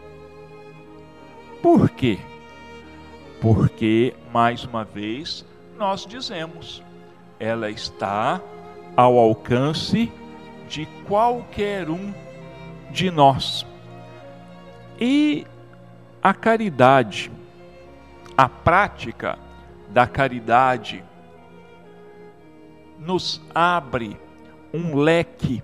Por 1.61 1.89
quê? 1.89 2.17
Porque, 3.41 4.13
mais 4.33 4.63
uma 4.63 4.83
vez, 4.83 5.45
nós 5.77 6.05
dizemos, 6.05 6.83
ela 7.39 7.69
está 7.69 8.41
ao 8.95 9.17
alcance 9.17 10.11
de 10.67 10.85
qualquer 11.07 11.89
um 11.89 12.13
de 12.91 13.09
nós. 13.09 13.65
E 14.99 15.45
a 16.21 16.33
caridade, 16.33 17.31
a 18.37 18.49
prática 18.49 19.37
da 19.89 20.05
caridade, 20.05 21.03
nos 22.99 23.41
abre 23.55 24.17
um 24.73 24.95
leque 24.95 25.63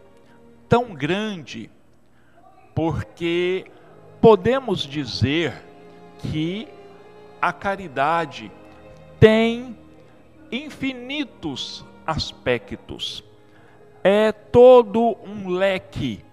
tão 0.67 0.93
grande, 0.93 1.69
porque 2.73 3.65
podemos 4.19 4.81
dizer 4.81 5.63
que 6.19 6.67
a 7.41 7.53
caridade 7.53 8.51
tem 9.19 9.77
infinitos 10.51 11.85
aspectos. 12.05 13.23
É 14.03 14.31
todo 14.31 15.17
um 15.23 15.49
leque 15.49 16.23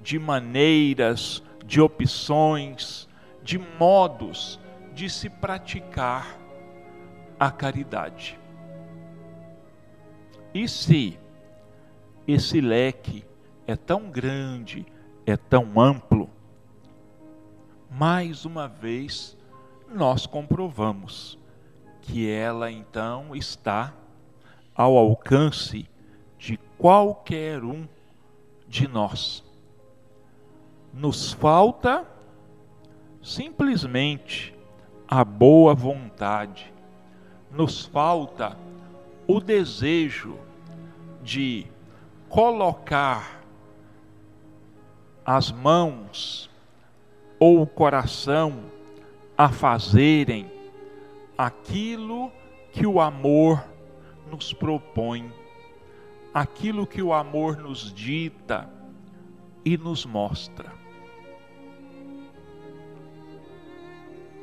de 0.00 0.18
maneiras, 0.18 1.42
de 1.64 1.80
opções, 1.80 3.08
de 3.42 3.58
modos 3.58 4.60
de 4.94 5.10
se 5.10 5.28
praticar 5.28 6.38
a 7.38 7.50
caridade. 7.50 8.38
E 10.54 10.66
se 10.68 11.18
esse 12.26 12.60
leque 12.60 13.24
é 13.66 13.76
tão 13.76 14.10
grande, 14.10 14.84
é 15.24 15.36
tão 15.36 15.80
amplo, 15.80 16.28
mais 17.90 18.44
uma 18.44 18.68
vez 18.68 19.36
nós 19.88 20.26
comprovamos 20.26 21.38
que 22.02 22.28
ela 22.28 22.70
então 22.70 23.34
está 23.34 23.94
ao 24.74 24.96
alcance 24.96 25.88
de 26.38 26.58
qualquer 26.76 27.64
um 27.64 27.86
de 28.68 28.86
nós. 28.86 29.44
Nos 30.92 31.32
falta 31.32 32.06
simplesmente 33.22 34.54
a 35.08 35.24
boa 35.24 35.74
vontade, 35.74 36.72
nos 37.50 37.86
falta 37.86 38.56
o 39.26 39.40
desejo 39.40 40.38
de 41.22 41.66
colocar 42.28 43.42
as 45.24 45.50
mãos 45.50 46.50
ou 47.38 47.62
o 47.62 47.66
coração 47.66 48.64
a 49.36 49.48
fazerem 49.48 50.50
aquilo 51.36 52.32
que 52.72 52.86
o 52.86 53.00
amor 53.00 53.64
nos 54.30 54.52
propõe, 54.52 55.32
aquilo 56.32 56.86
que 56.86 57.02
o 57.02 57.12
amor 57.12 57.56
nos 57.56 57.92
dita 57.92 58.70
e 59.64 59.76
nos 59.76 60.06
mostra. 60.06 60.72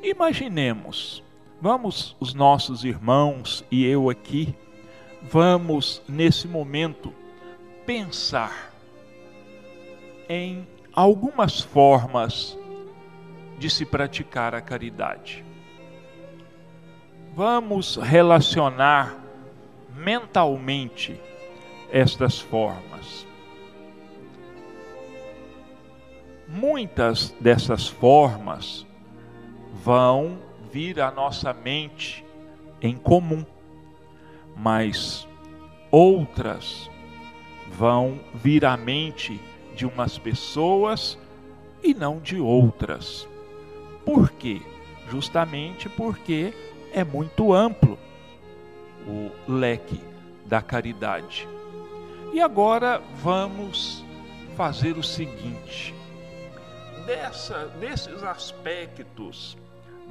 Imaginemos, 0.02 1.22
vamos 1.60 2.14
os 2.20 2.34
nossos 2.34 2.84
irmãos 2.84 3.64
e 3.70 3.86
eu 3.86 4.10
aqui, 4.10 4.54
vamos 5.22 6.02
nesse 6.06 6.46
momento 6.46 7.12
pensar 7.86 8.72
em 10.28 10.66
algumas 10.92 11.60
formas 11.60 12.56
de 13.58 13.68
se 13.68 13.84
praticar 13.84 14.54
a 14.54 14.60
caridade. 14.60 15.44
Vamos 17.34 17.96
relacionar 17.96 19.16
mentalmente 19.94 21.20
estas 21.90 22.40
formas. 22.40 23.26
Muitas 26.48 27.30
dessas 27.40 27.88
formas 27.88 28.86
vão 29.72 30.38
vir 30.70 31.00
à 31.00 31.10
nossa 31.10 31.52
mente 31.52 32.24
em 32.80 32.96
comum, 32.96 33.44
mas 34.56 35.26
outras 35.90 36.88
vão 37.76 38.20
vir 38.34 38.64
à 38.64 38.76
mente 38.76 39.40
de 39.74 39.84
umas 39.84 40.18
pessoas 40.18 41.18
e 41.82 41.92
não 41.92 42.18
de 42.18 42.38
outras. 42.38 43.28
Por 44.04 44.30
quê? 44.30 44.62
Justamente 45.10 45.88
porque 45.88 46.54
é 46.92 47.02
muito 47.02 47.52
amplo 47.52 47.98
o 49.06 49.30
leque 49.50 50.00
da 50.46 50.62
caridade. 50.62 51.48
E 52.32 52.40
agora 52.40 53.02
vamos 53.22 54.04
fazer 54.56 54.96
o 54.96 55.02
seguinte: 55.02 55.94
dessa, 57.06 57.66
desses 57.80 58.22
aspectos 58.22 59.56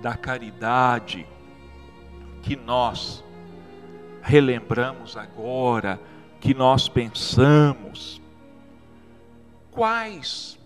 da 0.01 0.15
caridade 0.15 1.25
que 2.41 2.55
nós 2.55 3.23
relembramos 4.21 5.17
agora, 5.17 5.99
que 6.43 6.53
nós 6.53 6.89
pensamos, 6.89 8.21
quais 9.71 10.59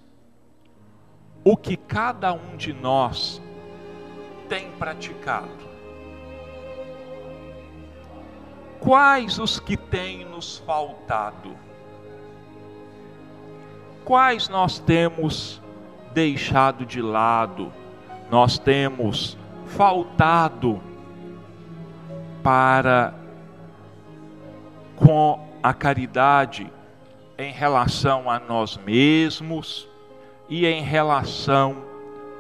o 1.43 1.55
que 1.55 1.77
cada 1.77 2.33
um 2.33 2.57
de 2.57 2.73
nós 2.73 3.39
tem 4.49 4.71
praticado. 4.71 5.67
Quais 8.79 9.37
os 9.37 9.59
que 9.59 9.77
têm 9.77 10.25
nos 10.25 10.57
faltado? 10.57 11.55
Quais 14.03 14.49
nós 14.49 14.79
temos 14.79 15.61
deixado 16.11 16.87
de 16.87 17.03
lado? 17.03 17.71
Nós 18.31 18.57
temos 18.57 19.37
faltado 19.67 20.81
para 22.41 23.13
com 24.95 25.46
a 25.62 25.74
caridade 25.74 26.72
em 27.38 27.52
relação 27.52 28.30
a 28.30 28.39
nós 28.39 28.78
mesmos, 28.78 29.88
e 30.50 30.65
em 30.65 30.82
relação 30.82 31.84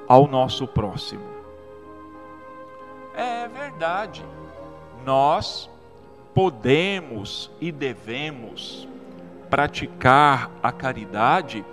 ao 0.07 0.27
nosso 0.27 0.65
próximo. 0.65 1.27
É 3.13 3.47
verdade, 3.47 4.25
nós 5.05 5.69
podemos 6.33 7.51
e 7.59 7.71
devemos 7.71 8.87
praticar 9.49 10.49
a 10.63 10.71
caridade 10.71 11.65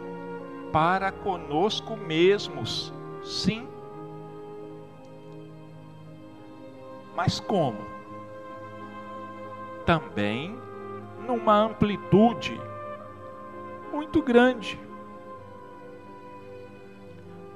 para 0.72 1.12
conosco 1.12 1.96
mesmos, 1.96 2.92
sim. 3.22 3.68
Mas 7.14 7.38
como? 7.38 7.94
também 9.84 10.58
numa 11.26 11.54
amplitude 11.54 12.60
muito 13.92 14.22
grande. 14.22 14.78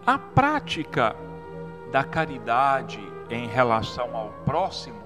A 0.06 0.18
prática 0.18 1.14
da 1.92 2.02
caridade 2.02 3.00
em 3.30 3.46
relação 3.46 4.16
ao 4.16 4.30
próximo 4.44 4.98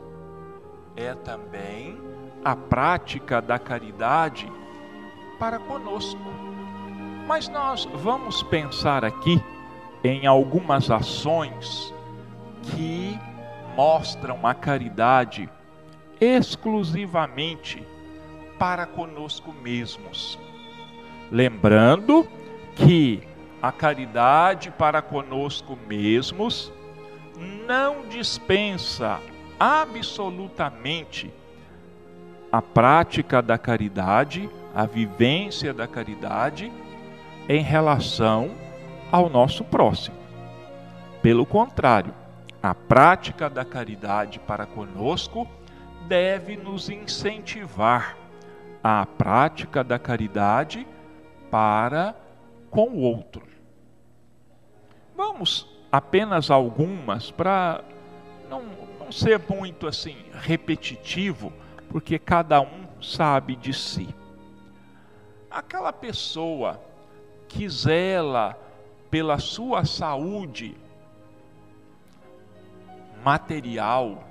é 0.96 1.14
também 1.14 2.00
a 2.44 2.54
prática 2.54 3.40
da 3.40 3.58
caridade 3.58 4.50
para 5.38 5.58
conosco. 5.58 6.20
Mas 7.26 7.48
nós 7.48 7.84
vamos 7.94 8.42
pensar 8.42 9.04
aqui 9.04 9.42
em 10.04 10.26
algumas 10.26 10.90
ações 10.90 11.94
que 12.62 13.18
mostram 13.76 14.46
a 14.46 14.54
caridade 14.54 15.48
exclusivamente 16.20 17.86
para 18.62 18.86
conosco 18.86 19.52
mesmos. 19.52 20.38
Lembrando 21.32 22.28
que 22.76 23.20
a 23.60 23.72
caridade 23.72 24.70
para 24.70 25.02
conosco 25.02 25.76
mesmos 25.88 26.72
não 27.66 28.06
dispensa 28.06 29.18
absolutamente 29.58 31.28
a 32.52 32.62
prática 32.62 33.42
da 33.42 33.58
caridade, 33.58 34.48
a 34.72 34.86
vivência 34.86 35.74
da 35.74 35.88
caridade 35.88 36.70
em 37.48 37.62
relação 37.64 38.52
ao 39.10 39.28
nosso 39.28 39.64
próximo. 39.64 40.18
Pelo 41.20 41.44
contrário, 41.44 42.14
a 42.62 42.72
prática 42.72 43.50
da 43.50 43.64
caridade 43.64 44.38
para 44.38 44.66
conosco 44.66 45.48
deve 46.06 46.56
nos 46.56 46.88
incentivar 46.88 48.21
à 48.82 49.06
prática 49.06 49.84
da 49.84 49.98
caridade 49.98 50.86
para 51.50 52.16
com 52.70 52.88
o 52.88 53.00
outro. 53.00 53.46
Vamos 55.14 55.68
apenas 55.90 56.50
algumas 56.50 57.30
para 57.30 57.84
não, 58.50 58.62
não 58.98 59.12
ser 59.12 59.40
muito 59.48 59.86
assim 59.86 60.16
repetitivo, 60.32 61.52
porque 61.90 62.18
cada 62.18 62.60
um 62.60 62.86
sabe 63.00 63.54
de 63.56 63.72
si. 63.72 64.08
Aquela 65.50 65.92
pessoa 65.92 66.80
que 67.46 67.68
zela 67.68 68.58
pela 69.10 69.38
sua 69.38 69.84
saúde 69.84 70.74
material, 73.22 74.24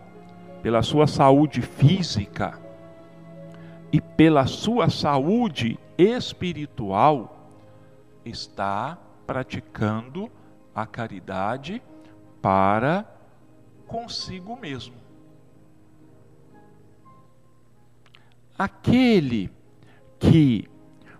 pela 0.61 0.81
sua 0.81 1.07
saúde 1.07 1.61
física 1.61 2.60
e 3.91 3.99
pela 3.99 4.45
sua 4.47 4.89
saúde 4.89 5.77
espiritual, 5.97 7.49
está 8.23 8.97
praticando 9.25 10.31
a 10.73 10.85
caridade 10.85 11.81
para 12.41 13.05
consigo 13.87 14.55
mesmo. 14.55 14.95
Aquele 18.57 19.51
que 20.19 20.69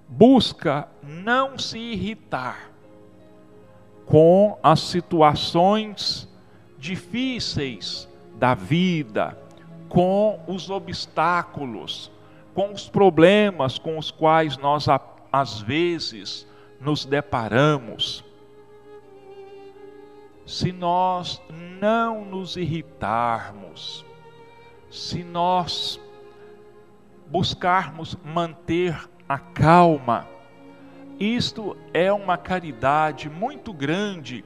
busca 0.07 0.87
não 1.01 1.57
se 1.57 1.79
irritar 1.79 2.69
com 4.05 4.57
as 4.61 4.79
situações 4.81 6.29
difíceis 6.77 8.07
da 8.35 8.53
vida, 8.53 9.37
com 9.87 10.39
os 10.47 10.69
obstáculos, 10.69 12.11
com 12.53 12.71
os 12.71 12.89
problemas 12.89 13.77
com 13.77 13.97
os 13.97 14.11
quais 14.11 14.57
nós 14.57 14.85
às 15.31 15.61
vezes 15.61 16.47
nos 16.79 17.05
deparamos. 17.05 18.23
Se 20.45 20.71
nós 20.71 21.41
não 21.79 22.25
nos 22.25 22.57
irritarmos, 22.57 24.05
se 24.89 25.23
nós 25.23 25.99
buscarmos 27.27 28.17
manter 28.25 29.09
a 29.29 29.39
calma, 29.39 30.27
isto 31.17 31.77
é 31.93 32.11
uma 32.11 32.37
caridade 32.37 33.29
muito 33.29 33.71
grande 33.71 34.43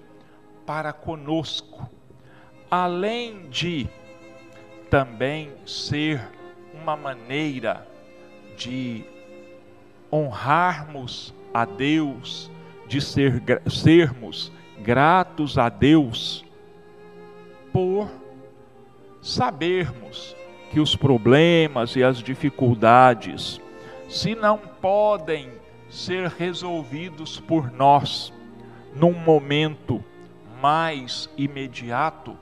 para 0.65 0.93
conosco, 0.93 1.89
além 2.69 3.49
de 3.49 3.87
também 4.89 5.51
ser 5.65 6.29
uma 6.73 6.95
maneira 6.95 7.87
de 8.57 9.03
honrarmos 10.11 11.33
a 11.53 11.65
Deus, 11.65 12.51
de 12.87 13.01
ser, 13.01 13.41
sermos 13.67 14.51
gratos 14.81 15.57
a 15.57 15.69
Deus 15.69 16.45
por 17.73 18.09
sabermos 19.21 20.35
que 20.71 20.79
os 20.79 20.95
problemas 20.95 21.95
e 21.95 22.03
as 22.03 22.17
dificuldades, 22.19 23.59
se 24.07 24.35
não 24.35 24.57
podem 24.57 25.49
ser 25.89 26.27
resolvidos 26.27 27.39
por 27.39 27.71
nós 27.71 28.33
num 28.93 29.13
momento 29.13 30.03
mais 30.61 31.29
imediato, 31.37 32.37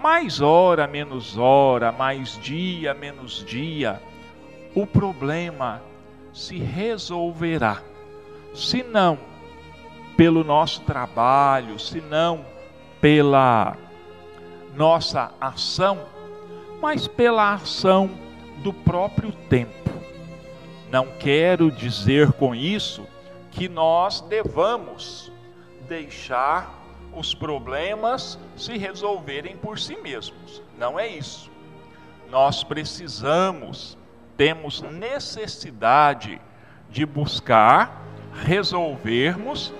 mais 0.00 0.40
hora 0.40 0.86
menos 0.86 1.38
hora, 1.38 1.92
mais 1.92 2.38
dia 2.40 2.92
menos 2.94 3.44
dia, 3.44 4.00
o 4.74 4.86
problema 4.86 5.82
se 6.32 6.58
resolverá. 6.58 7.80
Se 8.54 8.82
não 8.82 9.18
pelo 10.16 10.44
nosso 10.44 10.80
trabalho, 10.82 11.78
se 11.78 12.00
não 12.00 12.44
pela 13.00 13.76
nossa 14.74 15.32
ação, 15.40 16.06
mas 16.80 17.06
pela 17.06 17.54
ação 17.54 18.10
do 18.62 18.72
próprio 18.72 19.32
tempo. 19.48 19.72
Não 20.90 21.06
quero 21.18 21.70
dizer 21.70 22.32
com 22.32 22.54
isso 22.54 23.06
que 23.50 23.68
nós 23.68 24.20
devamos 24.20 25.32
deixar 25.88 26.82
os 27.14 27.34
problemas 27.34 28.38
se 28.56 28.76
resolverem 28.76 29.56
por 29.56 29.78
si 29.78 29.96
mesmos. 29.96 30.62
Não 30.78 30.98
é 30.98 31.06
isso. 31.06 31.50
Nós 32.30 32.64
precisamos, 32.64 33.96
temos 34.36 34.82
necessidade 34.82 36.40
de 36.90 37.04
buscar 37.04 38.02
resolvermos, 38.32 39.72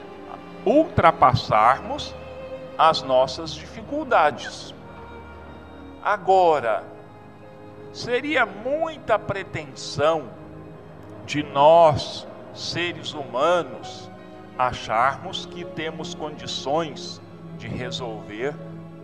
ultrapassarmos 0.65 2.15
as 2.79 3.03
nossas 3.03 3.55
dificuldades. 3.55 4.75
Agora, 6.03 6.85
seria 7.93 8.45
muita 8.45 9.19
pretensão 9.19 10.31
de 11.27 11.43
nós, 11.43 12.27
seres 12.53 13.15
humanos, 13.15 14.11
acharmos 14.59 15.47
que 15.47 15.65
temos 15.65 16.15
condições 16.15 17.21
de 17.57 17.67
resolver 17.67 18.55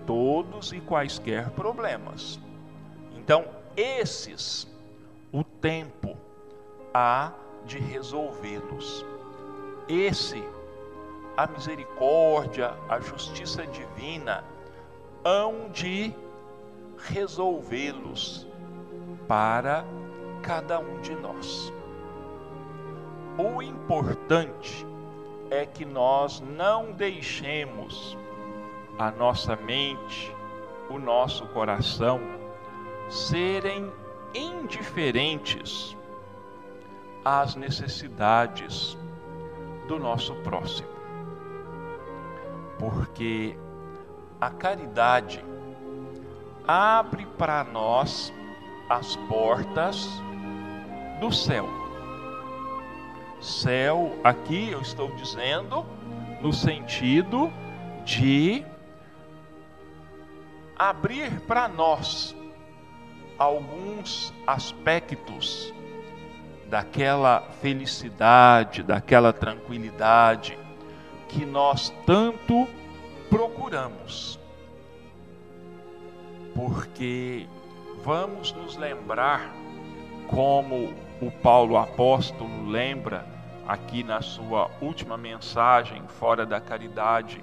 todos 0.07 0.73
e 0.73 0.81
quaisquer 0.81 1.51
problemas. 1.51 2.39
Então, 3.17 3.45
esses, 3.77 4.70
o 5.33 5.45
tempo 5.45 6.17
há 6.93 7.33
de 7.65 7.79
resolvê-los. 7.79 9.05
Esse, 9.89 10.43
a 11.37 11.47
misericórdia, 11.47 12.75
a 12.89 13.01
justiça 13.01 13.67
divina, 13.67 14.45
hão 15.25 15.71
de 15.71 16.15
resolvê-los 16.97 18.47
para 19.29 19.85
cada 20.43 20.79
um 20.79 21.01
de 21.01 21.15
nós. 21.15 21.73
O 23.39 23.63
importante 23.63 24.87
é 25.51 25.65
que 25.65 25.85
nós 25.85 26.41
não 26.41 26.93
deixemos 26.93 28.17
a 28.99 29.11
nossa 29.11 29.57
mente, 29.57 30.35
o 30.89 30.99
nosso 30.99 31.47
coração 31.49 32.21
serem 33.09 33.91
indiferentes 34.35 35.97
às 37.25 37.55
necessidades 37.55 38.97
do 39.87 39.99
nosso 39.99 40.35
próximo. 40.37 40.89
Porque 42.79 43.57
a 44.41 44.51
caridade 44.51 45.45
abre 46.67 47.27
para 47.39 47.65
nós 47.65 48.33
as 48.89 49.17
portas 49.17 50.09
do 51.21 51.31
céu 51.31 51.81
Céu, 53.41 54.13
aqui 54.23 54.69
eu 54.69 54.83
estou 54.83 55.11
dizendo, 55.13 55.87
no 56.43 56.53
sentido 56.53 57.51
de 58.05 58.63
abrir 60.77 61.41
para 61.41 61.67
nós 61.67 62.37
alguns 63.41 64.35
aspectos 64.47 65.73
daquela 66.67 67.41
felicidade, 67.63 68.83
daquela 68.83 69.33
tranquilidade 69.33 70.59
que 71.27 71.47
nós 71.47 71.89
tanto 72.05 72.69
procuramos. 73.31 74.39
Porque 76.55 77.47
vamos 78.05 78.53
nos 78.53 78.77
lembrar 78.77 79.51
como 80.29 80.93
o 81.23 81.31
Paulo 81.43 81.79
apóstolo 81.79 82.69
lembra 82.69 83.25
aqui 83.67 84.05
na 84.05 84.21
sua 84.21 84.71
última 84.83 85.17
mensagem, 85.17 86.07
fora 86.07 86.45
da 86.45 86.61
caridade 86.61 87.43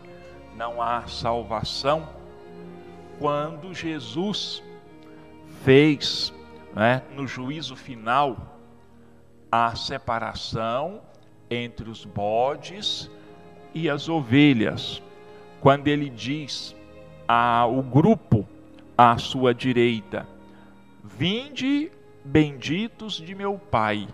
não 0.55 0.79
há 0.79 1.07
salvação, 1.07 2.07
quando 3.17 3.73
Jesus 3.73 4.61
fez 5.67 6.33
né, 6.73 7.03
no 7.13 7.27
juízo 7.27 7.75
final 7.75 8.57
a 9.51 9.75
separação 9.75 11.01
entre 11.49 11.89
os 11.89 12.05
bodes 12.05 13.11
e 13.73 13.89
as 13.89 14.07
ovelhas, 14.07 15.03
quando 15.59 15.89
ele 15.89 16.09
diz 16.09 16.73
ao 17.27 17.83
grupo 17.83 18.47
à 18.97 19.17
sua 19.17 19.53
direita: 19.53 20.25
Vinde 21.03 21.91
benditos 22.23 23.15
de 23.15 23.35
meu 23.35 23.59
Pai, 23.59 24.07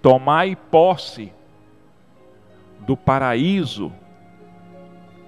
tomai 0.00 0.56
posse 0.56 1.34
do 2.78 2.96
paraíso 2.96 3.92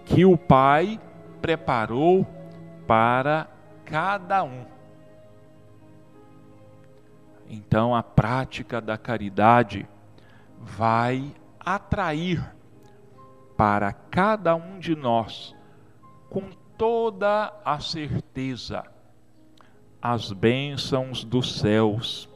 que 0.06 0.24
o 0.24 0.38
Pai 0.38 0.98
preparou 1.42 2.26
para 2.86 3.51
cada 3.92 4.42
um. 4.42 4.64
Então 7.46 7.94
a 7.94 8.02
prática 8.02 8.80
da 8.80 8.96
caridade 8.96 9.86
vai 10.58 11.30
atrair 11.60 12.42
para 13.54 13.92
cada 13.92 14.54
um 14.54 14.78
de 14.78 14.96
nós, 14.96 15.54
com 16.30 16.48
toda 16.78 17.52
a 17.62 17.80
certeza, 17.80 18.82
as 20.00 20.32
bênçãos 20.32 21.22
dos 21.22 21.58
céus, 21.58 22.30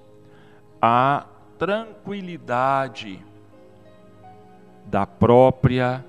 a 0.80 1.24
tranquilidade 1.58 3.24
da 4.84 5.06
própria 5.06 6.04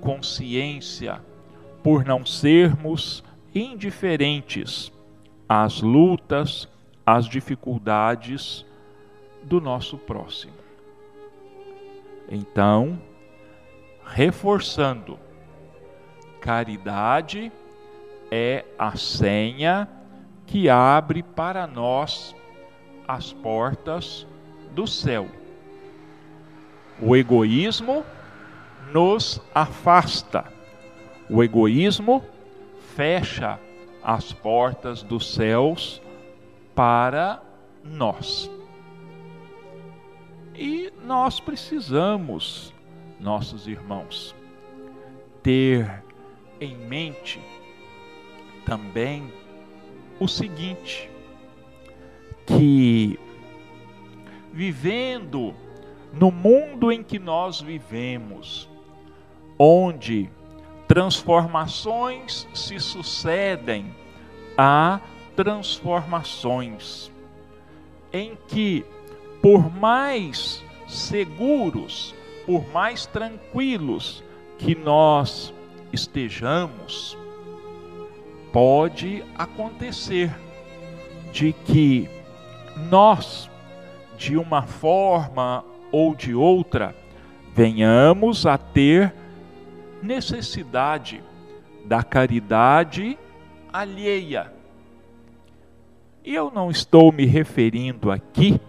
consciência, 0.00 1.20
por 1.82 2.04
não 2.04 2.24
sermos 2.24 3.24
indiferentes 3.54 4.92
às 5.48 5.80
lutas, 5.80 6.68
às 7.06 7.26
dificuldades 7.26 8.64
do 9.42 9.60
nosso 9.60 9.96
próximo. 9.98 10.54
Então, 12.28 13.00
reforçando, 14.04 15.18
caridade 16.40 17.52
é 18.30 18.64
a 18.78 18.96
senha 18.96 19.88
que 20.46 20.68
abre 20.68 21.22
para 21.22 21.66
nós 21.66 22.34
as 23.06 23.32
portas 23.32 24.26
do 24.72 24.86
céu. 24.86 25.28
O 27.00 27.14
egoísmo 27.14 28.04
nos 28.92 29.40
afasta. 29.54 30.44
O 31.28 31.42
egoísmo 31.42 32.22
fecha 32.94 33.58
as 34.02 34.32
portas 34.32 35.02
dos 35.02 35.34
céus 35.34 36.00
para 36.74 37.42
nós. 37.82 38.50
E 40.54 40.92
nós 41.04 41.40
precisamos, 41.40 42.72
nossos 43.18 43.66
irmãos, 43.66 44.34
ter 45.42 46.04
em 46.60 46.76
mente 46.76 47.40
também 48.64 49.32
o 50.20 50.28
seguinte: 50.28 51.10
que 52.46 53.18
vivendo 54.52 55.52
no 56.12 56.30
mundo 56.30 56.92
em 56.92 57.02
que 57.02 57.18
nós 57.18 57.60
vivemos, 57.60 58.68
onde 59.58 60.30
transformações 60.86 62.46
se 62.54 62.78
sucedem. 62.78 63.94
A 64.56 65.00
transformações, 65.34 67.10
em 68.12 68.38
que, 68.46 68.84
por 69.42 69.68
mais 69.74 70.62
seguros, 70.86 72.14
por 72.46 72.64
mais 72.72 73.06
tranquilos 73.06 74.22
que 74.58 74.74
nós 74.74 75.52
estejamos, 75.92 77.18
pode 78.52 79.24
acontecer 79.36 80.32
de 81.32 81.52
que 81.52 82.08
nós, 82.88 83.50
de 84.16 84.36
uma 84.36 84.62
forma 84.62 85.64
ou 85.90 86.14
de 86.14 86.34
outra, 86.34 86.94
venhamos 87.52 88.46
a 88.46 88.56
ter 88.56 89.12
necessidade 90.04 91.22
da 91.84 92.02
caridade 92.02 93.18
alheia. 93.72 94.52
E 96.22 96.34
eu 96.34 96.50
não 96.50 96.70
estou 96.70 97.10
me 97.10 97.24
referindo 97.24 98.10
aqui 98.10 98.60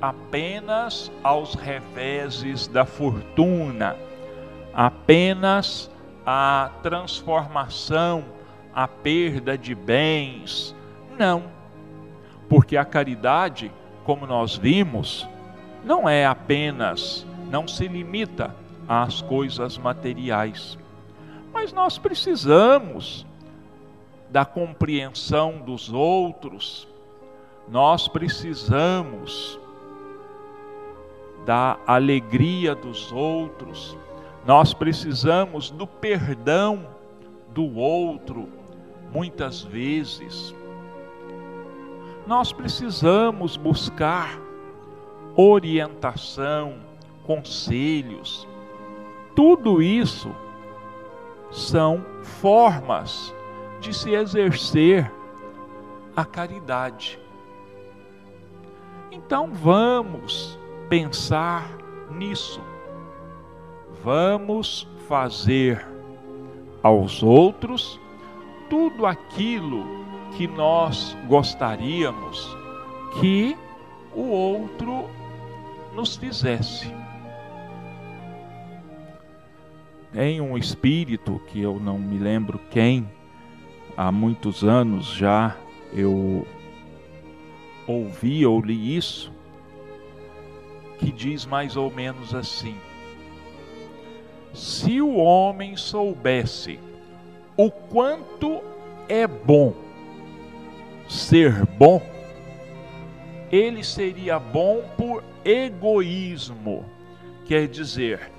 apenas 0.00 1.10
aos 1.22 1.54
reveses 1.54 2.66
da 2.66 2.84
fortuna, 2.84 3.96
apenas 4.74 5.90
à 6.24 6.70
transformação, 6.82 8.24
à 8.74 8.86
perda 8.86 9.56
de 9.56 9.74
bens. 9.74 10.74
Não. 11.18 11.44
Porque 12.48 12.76
a 12.76 12.84
caridade, 12.84 13.72
como 14.04 14.26
nós 14.26 14.56
vimos, 14.56 15.26
não 15.84 16.08
é 16.08 16.26
apenas, 16.26 17.26
não 17.50 17.66
se 17.66 17.88
limita 17.88 18.54
às 18.88 19.22
coisas 19.22 19.76
materiais. 19.78 20.78
Mas 21.52 21.72
nós 21.72 21.98
precisamos 21.98 23.26
da 24.30 24.44
compreensão 24.44 25.58
dos 25.58 25.92
outros, 25.92 26.86
nós 27.68 28.08
precisamos 28.08 29.58
da 31.44 31.78
alegria 31.86 32.74
dos 32.74 33.12
outros, 33.12 33.96
nós 34.44 34.74
precisamos 34.74 35.70
do 35.70 35.86
perdão 35.86 36.86
do 37.54 37.76
outro, 37.76 38.48
muitas 39.12 39.62
vezes. 39.62 40.54
Nós 42.26 42.52
precisamos 42.52 43.56
buscar 43.56 44.38
orientação, 45.36 46.74
conselhos, 47.24 48.46
tudo 49.36 49.82
isso 49.82 50.34
são 51.52 52.04
formas 52.22 53.32
de 53.80 53.94
se 53.94 54.14
exercer 54.14 55.12
a 56.16 56.24
caridade. 56.24 57.20
Então 59.12 59.50
vamos 59.52 60.58
pensar 60.88 61.70
nisso. 62.10 62.62
Vamos 64.02 64.88
fazer 65.06 65.86
aos 66.82 67.22
outros 67.22 68.00
tudo 68.70 69.04
aquilo 69.04 69.84
que 70.36 70.48
nós 70.48 71.16
gostaríamos 71.28 72.56
que 73.20 73.56
o 74.14 74.22
outro 74.22 75.10
nos 75.94 76.16
fizesse. 76.16 77.05
Tem 80.16 80.40
um 80.40 80.56
espírito 80.56 81.38
que 81.48 81.60
eu 81.60 81.78
não 81.78 81.98
me 81.98 82.16
lembro 82.16 82.58
quem, 82.70 83.06
há 83.94 84.10
muitos 84.10 84.64
anos 84.64 85.12
já 85.12 85.54
eu 85.92 86.46
ouvi 87.86 88.46
ou 88.46 88.58
li 88.62 88.96
isso, 88.96 89.30
que 90.98 91.12
diz 91.12 91.44
mais 91.44 91.76
ou 91.76 91.90
menos 91.90 92.34
assim: 92.34 92.74
Se 94.54 95.02
o 95.02 95.16
homem 95.16 95.76
soubesse 95.76 96.80
o 97.54 97.70
quanto 97.70 98.62
é 99.10 99.26
bom 99.26 99.74
ser 101.06 101.66
bom, 101.76 102.00
ele 103.52 103.84
seria 103.84 104.38
bom 104.38 104.82
por 104.96 105.22
egoísmo, 105.44 106.86
quer 107.44 107.68
dizer, 107.68 108.34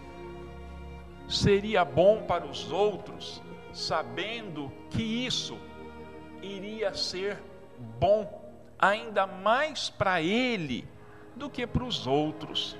seria 1.28 1.84
bom 1.84 2.24
para 2.24 2.46
os 2.46 2.72
outros, 2.72 3.42
sabendo 3.74 4.72
que 4.90 5.04
isso 5.04 5.58
iria 6.42 6.94
ser 6.94 7.38
bom 8.00 8.48
ainda 8.80 9.28
mais 9.28 9.90
para 9.90 10.22
ele 10.22 10.88
do 11.36 11.50
que 11.50 11.68
para 11.68 11.84
os 11.84 12.08
outros. 12.08 12.78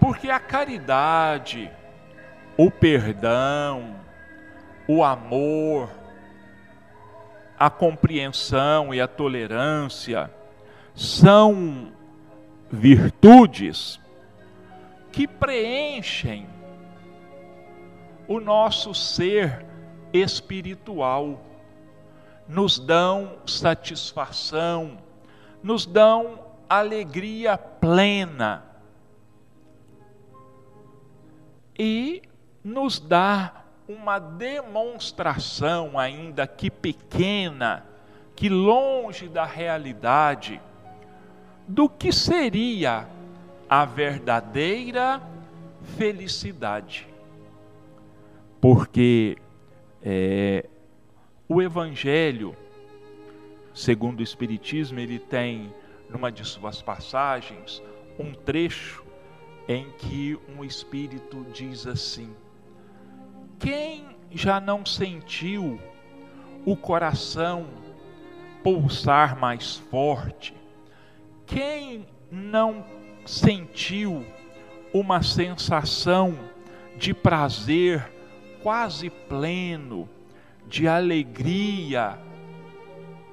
Porque 0.00 0.28
a 0.28 0.40
caridade, 0.40 1.70
o 2.56 2.70
perdão, 2.70 3.96
o 4.88 5.04
amor, 5.04 5.88
a 7.58 7.70
compreensão 7.70 8.92
e 8.92 9.00
a 9.00 9.06
tolerância 9.06 10.30
são 10.94 11.92
virtudes 12.70 14.00
que 15.12 15.28
preenchem 15.28 16.46
o 18.32 18.40
nosso 18.40 18.94
ser 18.94 19.66
espiritual, 20.10 21.38
nos 22.48 22.78
dão 22.78 23.36
satisfação, 23.46 24.96
nos 25.62 25.84
dão 25.84 26.40
alegria 26.66 27.58
plena 27.58 28.64
e 31.78 32.22
nos 32.64 32.98
dá 32.98 33.64
uma 33.86 34.18
demonstração, 34.18 35.98
ainda 35.98 36.46
que 36.46 36.70
pequena, 36.70 37.84
que 38.34 38.48
longe 38.48 39.28
da 39.28 39.44
realidade, 39.44 40.58
do 41.68 41.86
que 41.86 42.10
seria 42.10 43.06
a 43.68 43.84
verdadeira 43.84 45.20
felicidade. 45.98 47.11
Porque 48.62 49.36
é, 50.00 50.68
o 51.48 51.60
Evangelho, 51.60 52.54
segundo 53.74 54.20
o 54.20 54.22
Espiritismo, 54.22 55.00
ele 55.00 55.18
tem, 55.18 55.74
numa 56.08 56.30
de 56.30 56.44
suas 56.44 56.80
passagens, 56.80 57.82
um 58.16 58.32
trecho 58.32 59.04
em 59.66 59.90
que 59.98 60.38
um 60.48 60.62
espírito 60.62 61.44
diz 61.52 61.88
assim: 61.88 62.32
Quem 63.58 64.06
já 64.30 64.60
não 64.60 64.86
sentiu 64.86 65.80
o 66.64 66.76
coração 66.76 67.66
pulsar 68.62 69.36
mais 69.36 69.78
forte? 69.90 70.54
Quem 71.46 72.06
não 72.30 72.86
sentiu 73.26 74.24
uma 74.94 75.20
sensação 75.20 76.38
de 76.96 77.12
prazer 77.12 78.21
quase 78.62 79.10
pleno, 79.10 80.08
de 80.66 80.86
alegria 80.86 82.18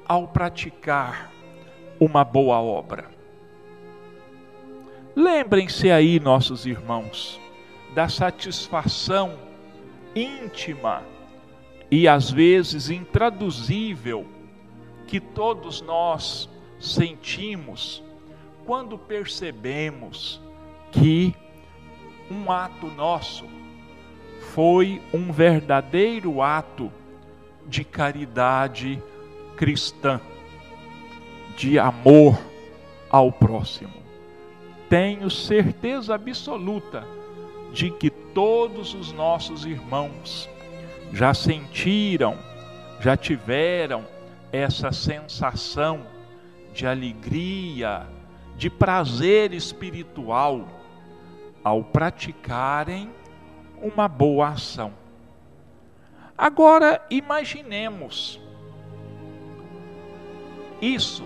ao 0.06 0.28
praticar 0.28 1.32
uma 2.00 2.24
boa 2.24 2.60
obra? 2.60 3.10
Lembrem-se 5.16 5.92
aí, 5.92 6.20
nossos 6.20 6.66
irmãos, 6.66 7.40
da 7.94 8.08
satisfação 8.08 9.38
íntima 10.16 11.04
e 11.92 12.08
às 12.08 12.32
vezes 12.32 12.90
intraduzível 12.90 14.26
que 15.08 15.20
todos 15.20 15.82
nós 15.82 16.50
sentimos 16.80 18.04
quando 18.66 18.98
percebemos 18.98 20.42
que 20.92 21.36
um 22.30 22.52
ato 22.52 22.88
nosso 22.88 23.59
foi 24.60 25.02
um 25.14 25.32
verdadeiro 25.32 26.42
ato 26.42 26.92
de 27.66 27.86
caridade 27.86 29.02
cristã, 29.56 30.20
de 31.56 31.80
amor 31.80 32.38
ao 33.10 33.32
próximo. 33.32 33.94
Tenho 34.90 35.30
certeza 35.30 36.14
absoluta 36.14 37.08
de 37.72 37.90
que 37.90 38.10
todos 38.10 38.94
os 38.94 39.14
nossos 39.14 39.64
irmãos 39.66 40.50
já 41.14 41.34
sentiram, 41.34 42.38
já 43.00 43.16
tiveram 43.16 44.06
essa 44.52 44.92
sensação 44.92 46.02
de 46.74 46.86
alegria, 46.86 48.06
de 48.58 48.70
prazer 48.70 49.54
espiritual 49.54 50.68
ao 51.64 51.82
praticarem 51.82 53.10
uma 53.82 54.08
boa 54.08 54.50
ação. 54.50 54.94
Agora 56.38 57.02
imaginemos 57.10 58.40
isso, 60.82 61.26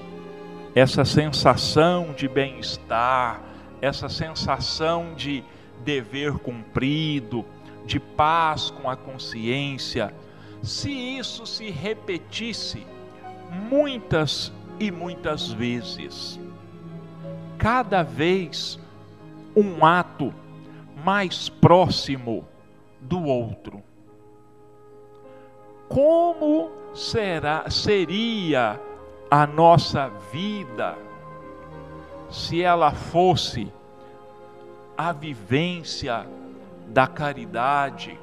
essa 0.74 1.06
sensação 1.06 2.14
de 2.14 2.28
bem-estar, 2.28 3.42
essa 3.80 4.10
sensação 4.10 5.14
de 5.14 5.44
dever 5.84 6.40
cumprido, 6.40 7.46
de 7.86 8.00
paz 8.00 8.72
com 8.72 8.90
a 8.90 8.96
consciência, 8.96 10.14
se 10.64 10.90
isso 10.90 11.46
se 11.46 11.70
repetisse 11.70 12.88
muitas 13.70 14.52
e 14.80 14.90
muitas 14.90 15.52
vezes, 15.52 16.40
cada 17.58 18.02
vez 18.02 18.80
um 19.56 19.86
ato 19.86 20.34
mais 21.04 21.50
próximo 21.50 22.48
do 23.00 23.24
outro. 23.24 23.84
Como 25.90 26.72
será 26.94 27.70
seria 27.70 28.80
a 29.30 29.46
nossa 29.46 30.10
vida 30.32 30.98
se 32.30 32.62
ela 32.64 32.92
fosse 32.92 33.72
a 34.98 35.12
vivência 35.12 36.26
da 36.88 37.08
caridade 37.08 38.20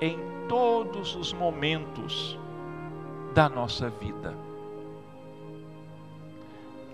em 0.00 0.18
todos 0.48 1.16
os 1.16 1.32
momentos 1.32 2.38
da 3.34 3.48
nossa 3.48 3.90
vida? 3.90 4.34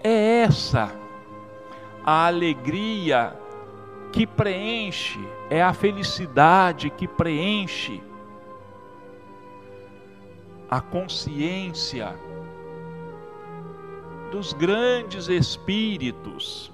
É 0.03 0.43
essa 0.43 0.93
a 2.05 2.27
alegria 2.27 3.37
que 4.17 4.27
preenche, 4.27 5.21
é 5.51 5.63
a 5.63 5.75
felicidade 5.75 6.89
que 6.89 7.07
preenche 7.07 8.03
a 10.71 10.81
consciência 10.81 12.19
dos 14.33 14.55
grandes 14.55 15.29
espíritos 15.29 16.73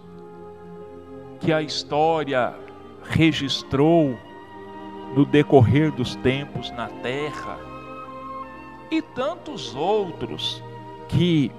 que 1.41 1.53
a 1.53 1.61
história 1.61 2.55
registrou 3.03 4.17
no 5.17 5.27
decorrer 5.27 5.91
dos 5.91 6.15
tempos 6.15 6.71
na 6.71 6.87
terra 6.87 7.59
e 8.89 9.03
tantos 9.03 9.75
outros 9.75 10.63
que 11.09 11.51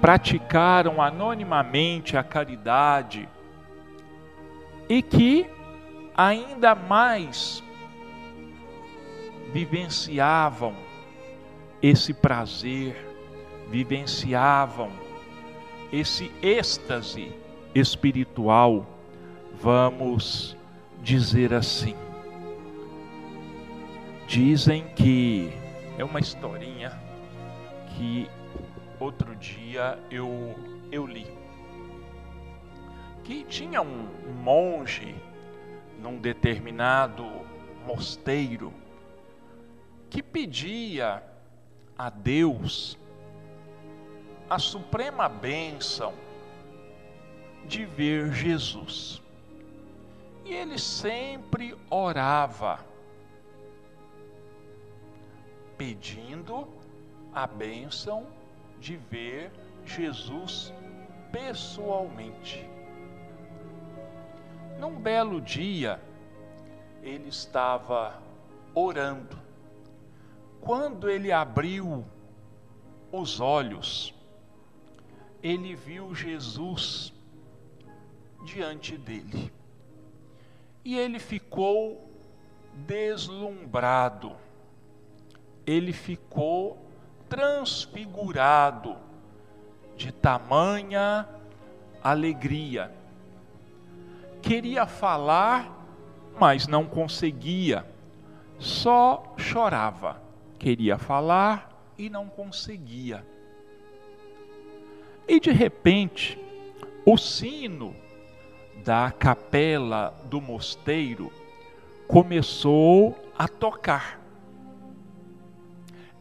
praticaram 0.00 1.02
anonimamente 1.02 2.16
a 2.16 2.22
caridade 2.22 3.28
e 4.88 5.02
que 5.02 5.46
ainda 6.16 6.74
mais 6.74 7.62
vivenciavam 9.52 10.74
esse 11.82 12.12
prazer, 12.14 12.96
vivenciavam 13.68 14.90
esse 15.92 16.30
êxtase 16.42 17.32
espiritual, 17.74 18.86
vamos 19.54 20.56
dizer 21.02 21.52
assim. 21.52 21.94
Dizem 24.26 24.84
que 24.96 25.52
é 25.98 26.04
uma 26.04 26.18
historinha 26.18 26.98
que 27.90 28.28
outro 28.98 29.36
dia 29.36 29.98
eu, 30.10 30.54
eu 30.90 31.06
li. 31.06 31.45
Que 33.26 33.42
tinha 33.42 33.82
um 33.82 34.06
monge 34.44 35.12
num 36.00 36.16
determinado 36.16 37.24
mosteiro 37.84 38.72
que 40.08 40.22
pedia 40.22 41.20
a 41.98 42.08
Deus 42.08 42.96
a 44.48 44.60
suprema 44.60 45.28
bênção 45.28 46.14
de 47.66 47.84
ver 47.84 48.32
Jesus. 48.32 49.20
E 50.44 50.54
ele 50.54 50.78
sempre 50.78 51.76
orava, 51.90 52.78
pedindo 55.76 56.68
a 57.34 57.44
bênção 57.44 58.28
de 58.78 58.96
ver 58.96 59.50
Jesus 59.84 60.72
pessoalmente. 61.32 62.75
Num 64.78 64.98
belo 65.00 65.40
dia, 65.40 66.00
ele 67.02 67.28
estava 67.28 68.20
orando. 68.74 69.38
Quando 70.60 71.08
ele 71.08 71.32
abriu 71.32 72.04
os 73.10 73.40
olhos, 73.40 74.14
ele 75.42 75.74
viu 75.74 76.14
Jesus 76.14 77.12
diante 78.44 78.96
dele. 78.98 79.52
E 80.84 80.96
ele 80.98 81.18
ficou 81.18 82.10
deslumbrado, 82.74 84.36
ele 85.66 85.92
ficou 85.92 86.78
transfigurado 87.28 88.96
de 89.96 90.12
tamanha 90.12 91.28
alegria. 92.02 92.92
Queria 94.46 94.86
falar, 94.86 95.76
mas 96.38 96.68
não 96.68 96.84
conseguia, 96.84 97.84
só 98.60 99.34
chorava. 99.36 100.22
Queria 100.56 100.96
falar 100.96 101.92
e 101.98 102.08
não 102.08 102.28
conseguia. 102.28 103.26
E 105.26 105.40
de 105.40 105.50
repente, 105.50 106.38
o 107.04 107.18
sino 107.18 107.92
da 108.84 109.10
capela 109.10 110.14
do 110.26 110.40
mosteiro 110.40 111.32
começou 112.06 113.18
a 113.36 113.48
tocar. 113.48 114.20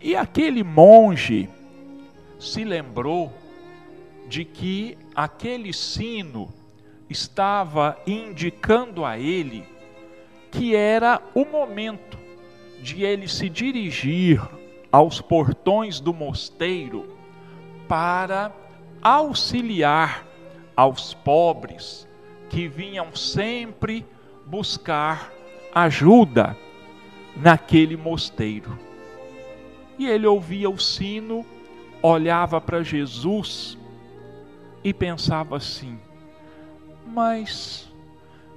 E 0.02 0.16
aquele 0.16 0.64
monge 0.64 1.48
se 2.40 2.64
lembrou 2.64 3.32
de 4.28 4.44
que 4.44 4.98
aquele 5.14 5.72
sino 5.72 6.65
estava 7.10 7.98
indicando 8.06 9.06
a 9.06 9.18
ele 9.18 9.66
que 10.52 10.76
era 10.76 11.22
o 11.34 11.44
momento 11.46 12.18
de 12.82 13.04
ele 13.04 13.28
se 13.28 13.50
dirigir 13.50 14.42
aos 14.92 15.20
portões 15.20 16.00
do 16.00 16.14
mosteiro 16.14 17.18
para 17.88 18.52
auxiliar 19.02 20.26
aos 20.76 21.14
pobres 21.14 22.08
que 22.50 22.68
vinham 22.68 23.14
sempre 23.16 24.06
buscar 24.46 25.32
ajuda 25.74 26.56
naquele 27.36 27.98
mosteiro. 27.98 28.80
E 29.98 30.08
ele 30.08 30.26
ouvia 30.26 30.70
o 30.70 30.80
sino, 30.80 31.46
olhava 32.02 32.62
para 32.62 32.84
Jesus 32.84 33.78
e 34.84 34.94
pensava 34.94 35.58
assim: 35.58 36.00
mas 37.06 37.88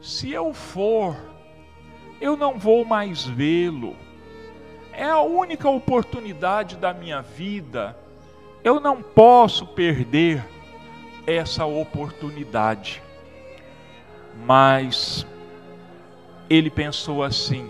se 0.00 0.32
eu 0.32 0.52
for, 0.54 1.16
eu 2.20 2.36
não 2.36 2.58
vou 2.58 2.84
mais 2.84 3.24
vê-lo. 3.24 3.96
É 4.92 5.04
a 5.04 5.20
única 5.20 5.68
oportunidade 5.68 6.76
da 6.76 6.92
minha 6.92 7.22
vida. 7.22 7.96
Eu 8.64 8.80
não 8.80 9.02
posso 9.02 9.66
perder 9.66 10.44
essa 11.26 11.64
oportunidade. 11.64 13.02
Mas 14.44 15.26
ele 16.50 16.70
pensou 16.70 17.22
assim: 17.22 17.68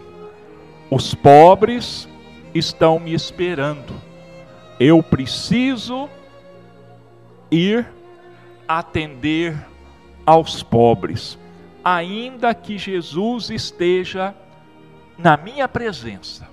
os 0.91 1.15
pobres 1.15 2.09
estão 2.55 2.99
me 2.99 3.13
esperando. 3.13 3.95
Eu 4.81 5.03
preciso 5.03 6.09
ir 7.51 7.87
atender 8.67 9.57
aos 10.29 10.63
pobres, 10.63 11.39
ainda 11.83 12.55
que 12.55 12.77
Jesus 12.77 13.49
esteja 13.49 14.35
na 15.17 15.39
minha 15.39 15.67
presença. 15.67 16.47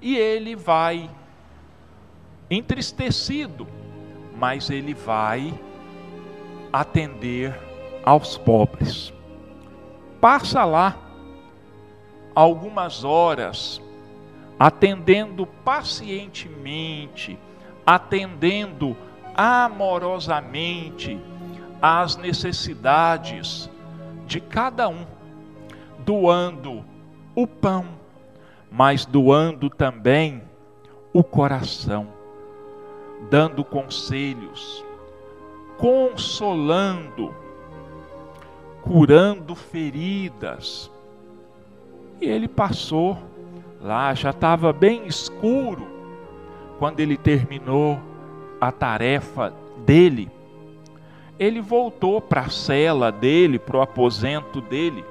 E 0.00 0.16
ele 0.16 0.54
vai 0.54 1.10
entristecido, 2.48 3.66
mas 4.36 4.70
ele 4.70 4.94
vai 4.94 5.52
atender 6.72 7.58
aos 8.04 8.38
pobres. 8.38 9.12
Passa 10.20 10.64
lá 10.64 10.96
algumas 12.36 13.02
horas 13.02 13.82
atendendo 14.56 15.44
pacientemente, 15.44 17.36
atendendo 17.84 18.96
amorosamente 19.34 21.20
às 21.80 22.16
necessidades 22.16 23.70
de 24.26 24.40
cada 24.40 24.88
um, 24.88 25.06
doando 25.98 26.84
o 27.34 27.46
pão, 27.46 27.86
mas 28.70 29.04
doando 29.04 29.68
também 29.68 30.42
o 31.12 31.24
coração, 31.24 32.06
dando 33.28 33.64
conselhos, 33.64 34.84
consolando, 35.76 37.34
curando 38.82 39.54
feridas. 39.54 40.90
E 42.20 42.26
ele 42.26 42.46
passou 42.46 43.18
lá, 43.80 44.14
já 44.14 44.30
estava 44.30 44.72
bem 44.72 45.06
escuro 45.06 45.86
quando 46.78 47.00
ele 47.00 47.16
terminou 47.16 47.98
a 48.60 48.70
tarefa 48.70 49.52
dele 49.84 50.30
ele 51.40 51.62
voltou 51.62 52.20
para 52.20 52.42
a 52.42 52.50
cela 52.50 53.10
dele, 53.10 53.58
para 53.58 53.78
o 53.78 53.80
aposento 53.80 54.60
dele, 54.60 55.02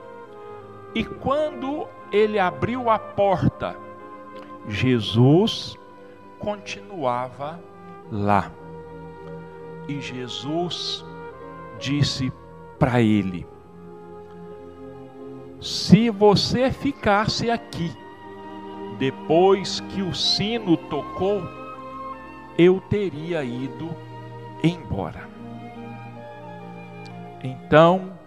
e 0.93 1.03
quando 1.03 1.87
ele 2.11 2.37
abriu 2.37 2.87
a 2.87 2.99
porta, 2.99 3.75
Jesus 4.67 5.75
continuava 6.37 7.59
lá. 8.11 8.51
E 9.87 9.99
Jesus 9.99 11.03
disse 11.79 12.31
para 12.77 13.01
ele: 13.01 13.47
Se 15.59 16.11
você 16.11 16.71
ficasse 16.71 17.49
aqui, 17.49 17.91
depois 18.99 19.79
que 19.79 20.03
o 20.03 20.13
sino 20.13 20.77
tocou, 20.77 21.41
eu 22.55 22.79
teria 22.81 23.43
ido 23.43 23.89
embora. 24.63 25.28
Então, 27.43 28.17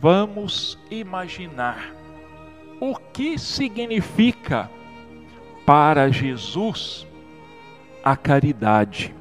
vamos 0.00 0.78
imaginar 0.90 1.94
o 2.80 2.94
que 2.94 3.38
significa 3.38 4.70
para 5.64 6.10
Jesus 6.10 7.06
a 8.04 8.16
caridade 8.16 9.14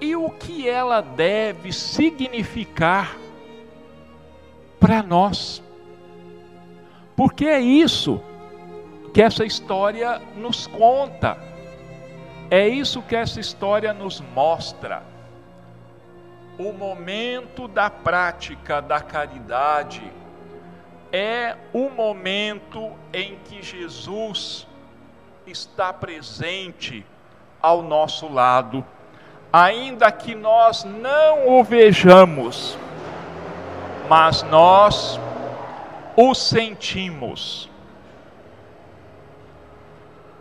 e 0.00 0.16
o 0.16 0.30
que 0.30 0.68
ela 0.68 1.00
deve 1.00 1.72
significar 1.72 3.16
para 4.78 5.02
nós. 5.02 5.62
Porque 7.14 7.44
é 7.44 7.60
isso 7.60 8.22
que 9.12 9.20
essa 9.20 9.44
história 9.44 10.22
nos 10.36 10.66
conta, 10.68 11.36
é 12.50 12.66
isso 12.66 13.02
que 13.02 13.14
essa 13.14 13.40
história 13.40 13.92
nos 13.92 14.20
mostra 14.20 15.09
o 16.60 16.74
momento 16.74 17.66
da 17.66 17.88
prática 17.88 18.82
da 18.82 19.00
caridade 19.00 20.12
é 21.10 21.56
o 21.72 21.88
momento 21.88 22.92
em 23.14 23.38
que 23.46 23.62
Jesus 23.62 24.66
está 25.46 25.90
presente 25.90 27.04
ao 27.62 27.82
nosso 27.82 28.28
lado, 28.30 28.84
ainda 29.50 30.12
que 30.12 30.34
nós 30.34 30.84
não 30.84 31.48
o 31.58 31.64
vejamos, 31.64 32.76
mas 34.06 34.42
nós 34.42 35.18
o 36.14 36.34
sentimos. 36.34 37.70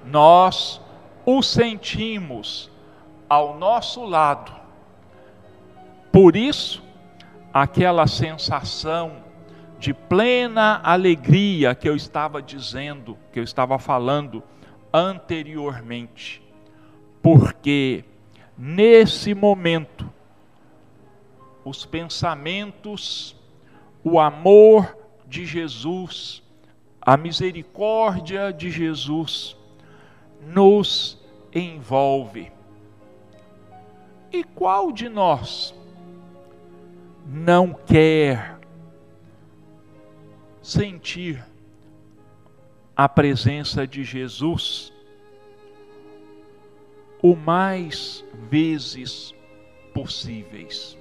Nós 0.04 0.82
o 1.26 1.42
sentimos 1.42 2.70
ao 3.30 3.58
nosso 3.58 4.04
lado 4.04 4.59
por 6.12 6.36
isso, 6.36 6.84
aquela 7.54 8.08
sensação 8.08 9.24
de 9.80 9.94
plena 9.94 10.82
alegria 10.84 11.74
que 11.74 11.88
eu 11.88 11.96
estava 11.96 12.42
dizendo, 12.42 13.18
que 13.32 13.40
eu 13.40 13.44
estava 13.44 13.80
falando 13.80 14.44
anteriormente, 14.94 16.44
porque 17.22 18.04
nesse 18.58 19.34
momento 19.34 20.12
os 21.64 21.86
pensamentos, 21.86 23.36
o 24.04 24.20
amor 24.20 24.98
de 25.28 25.46
Jesus, 25.46 26.44
a 27.02 27.16
misericórdia 27.16 28.52
de 28.52 28.72
Jesus 28.72 29.56
nos 30.42 31.18
envolve. 31.54 32.52
E 34.32 34.44
qual 34.44 34.92
de 34.92 35.08
nós 35.08 35.74
não 37.32 37.74
quer 37.74 38.60
sentir 40.64 41.46
a 42.96 43.08
presença 43.08 43.86
de 43.86 44.04
Jesus 44.04 44.92
o 47.22 47.36
mais 47.36 48.26
vezes 48.50 49.36
possíveis. 49.94 50.98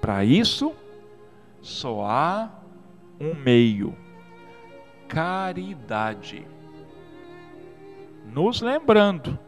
Para 0.00 0.24
isso, 0.24 0.72
só 1.60 2.04
há 2.04 2.52
um 3.18 3.34
meio: 3.34 3.96
caridade. 5.08 6.46
Nos 8.32 8.60
lembrando 8.60 9.38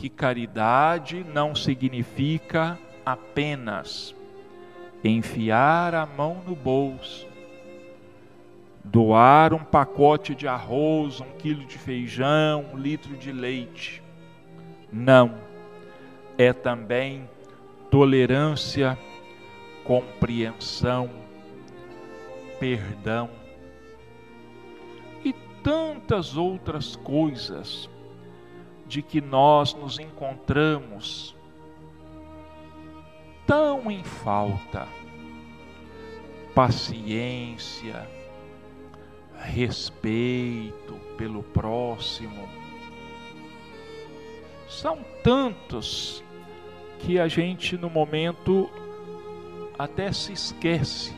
que 0.00 0.08
caridade 0.08 1.22
não 1.22 1.54
significa 1.54 2.78
apenas 3.04 4.16
enfiar 5.04 5.94
a 5.94 6.06
mão 6.06 6.42
no 6.46 6.56
bolso, 6.56 7.28
doar 8.82 9.52
um 9.52 9.62
pacote 9.62 10.34
de 10.34 10.48
arroz, 10.48 11.20
um 11.20 11.30
quilo 11.36 11.66
de 11.66 11.76
feijão, 11.76 12.64
um 12.72 12.78
litro 12.78 13.14
de 13.14 13.30
leite. 13.30 14.02
Não. 14.90 15.34
É 16.38 16.50
também 16.54 17.28
tolerância, 17.90 18.98
compreensão, 19.84 21.10
perdão 22.58 23.28
e 25.22 25.34
tantas 25.62 26.38
outras 26.38 26.96
coisas 26.96 27.86
de 28.90 29.02
que 29.02 29.20
nós 29.20 29.72
nos 29.72 30.00
encontramos 30.00 31.36
tão 33.46 33.88
em 33.88 34.02
falta. 34.02 34.88
Paciência, 36.52 38.10
respeito 39.36 40.94
pelo 41.16 41.44
próximo. 41.44 42.48
São 44.68 44.98
tantos 45.22 46.24
que 46.98 47.20
a 47.20 47.28
gente 47.28 47.78
no 47.78 47.88
momento 47.88 48.68
até 49.78 50.10
se 50.10 50.32
esquece. 50.32 51.14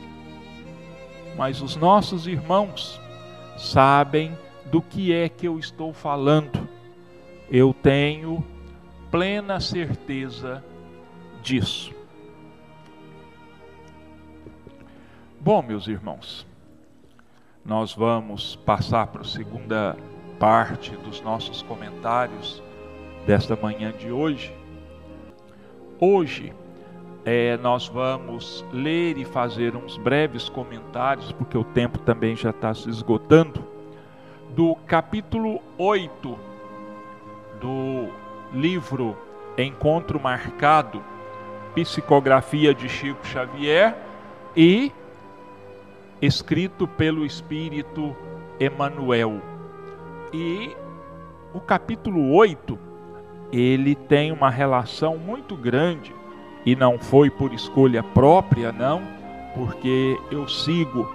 Mas 1.35 1.59
os 1.59 1.75
nossos 1.75 2.27
irmãos 2.27 3.01
sabem 3.57 4.37
do 4.65 4.79
que 4.79 5.11
é 5.11 5.27
que 5.27 5.47
eu 5.47 5.57
estou 5.57 5.91
falando. 5.91 6.71
Eu 7.55 7.71
tenho 7.71 8.43
plena 9.11 9.59
certeza 9.59 10.65
disso. 11.43 11.93
Bom, 15.39 15.61
meus 15.61 15.87
irmãos, 15.87 16.47
nós 17.63 17.93
vamos 17.93 18.55
passar 18.55 19.05
para 19.05 19.21
a 19.21 19.25
segunda 19.25 19.95
parte 20.39 20.95
dos 20.95 21.21
nossos 21.21 21.61
comentários 21.61 22.59
desta 23.27 23.55
manhã 23.55 23.91
de 23.91 24.11
hoje. 24.11 24.51
Hoje 25.99 26.51
é, 27.23 27.55
nós 27.57 27.87
vamos 27.87 28.65
ler 28.73 29.15
e 29.19 29.25
fazer 29.25 29.75
uns 29.75 29.95
breves 29.95 30.49
comentários, 30.49 31.31
porque 31.31 31.55
o 31.55 31.63
tempo 31.63 31.99
também 31.99 32.35
já 32.35 32.49
está 32.49 32.73
se 32.73 32.89
esgotando, 32.89 33.63
do 34.55 34.73
capítulo 34.87 35.61
8 35.77 36.52
do 37.63 38.09
livro 38.51 39.15
Encontro 39.57 40.19
Marcado, 40.19 41.01
Psicografia 41.73 42.73
de 42.73 42.89
Chico 42.89 43.25
Xavier 43.25 43.95
e 44.55 44.91
escrito 46.21 46.85
pelo 46.85 47.25
Espírito 47.25 48.13
Emanuel. 48.59 49.41
E 50.33 50.75
o 51.53 51.61
capítulo 51.61 52.33
8, 52.33 52.77
ele 53.51 53.95
tem 53.95 54.33
uma 54.33 54.49
relação 54.49 55.17
muito 55.17 55.55
grande 55.55 56.13
e 56.65 56.75
não 56.75 56.99
foi 56.99 57.29
por 57.29 57.53
escolha 57.53 58.03
própria, 58.03 58.73
não, 58.73 59.01
porque 59.55 60.19
eu 60.29 60.49
sigo 60.49 61.09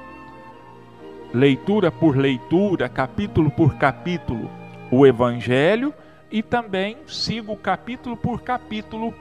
leitura 1.35 1.93
por 1.93 2.17
leitura, 2.17 2.89
capítulo 2.89 3.51
por 3.51 3.75
capítulo, 3.75 4.51
o 4.91 5.07
Evangelho 5.07 5.93
e 6.31 6.43
também 6.43 6.99
sigo 7.07 7.57
capítulo 7.57 8.17
por 8.17 8.43
capítulo 8.43 9.15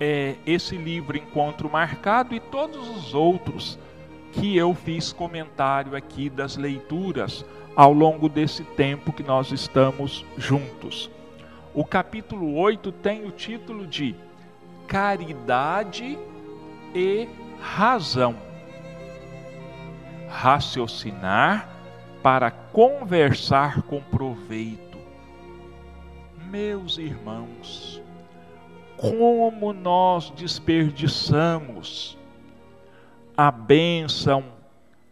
é, 0.00 0.36
esse 0.46 0.76
livro 0.76 1.16
Encontro 1.16 1.68
Marcado 1.68 2.34
e 2.34 2.40
todos 2.40 2.88
os 2.88 3.14
outros 3.14 3.78
que 4.32 4.56
eu 4.56 4.74
fiz 4.74 5.12
comentário 5.12 5.96
aqui 5.96 6.30
das 6.30 6.56
leituras 6.56 7.44
ao 7.74 7.92
longo 7.92 8.28
desse 8.28 8.62
tempo 8.62 9.12
que 9.12 9.22
nós 9.22 9.50
estamos 9.50 10.24
juntos. 10.36 11.10
O 11.74 11.84
capítulo 11.84 12.56
8 12.56 12.92
tem 12.92 13.24
o 13.24 13.30
título 13.30 13.86
de 13.86 14.14
Caridade 14.86 16.18
e 16.94 17.28
Razão. 17.60 18.36
Raciocinar 20.28 21.68
para 22.22 22.50
conversar 22.50 23.82
com 23.82 24.00
proveito. 24.00 24.87
Meus 26.50 26.96
irmãos, 26.96 28.02
como 28.96 29.74
nós 29.74 30.30
desperdiçamos 30.30 32.16
a 33.36 33.50
bênção 33.50 34.44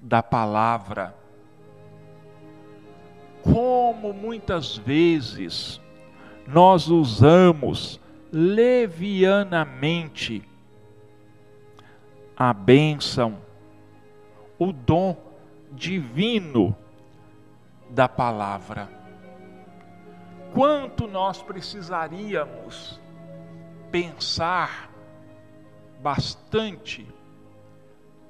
da 0.00 0.22
palavra. 0.22 1.14
Como 3.42 4.14
muitas 4.14 4.78
vezes 4.78 5.78
nós 6.46 6.88
usamos 6.88 8.00
levianamente 8.32 10.42
a 12.34 12.54
bênção, 12.54 13.36
o 14.58 14.72
dom 14.72 15.14
divino 15.70 16.74
da 17.90 18.08
palavra. 18.08 18.95
Quanto 20.56 21.06
nós 21.06 21.42
precisaríamos 21.42 22.98
pensar 23.92 24.90
bastante 26.00 27.06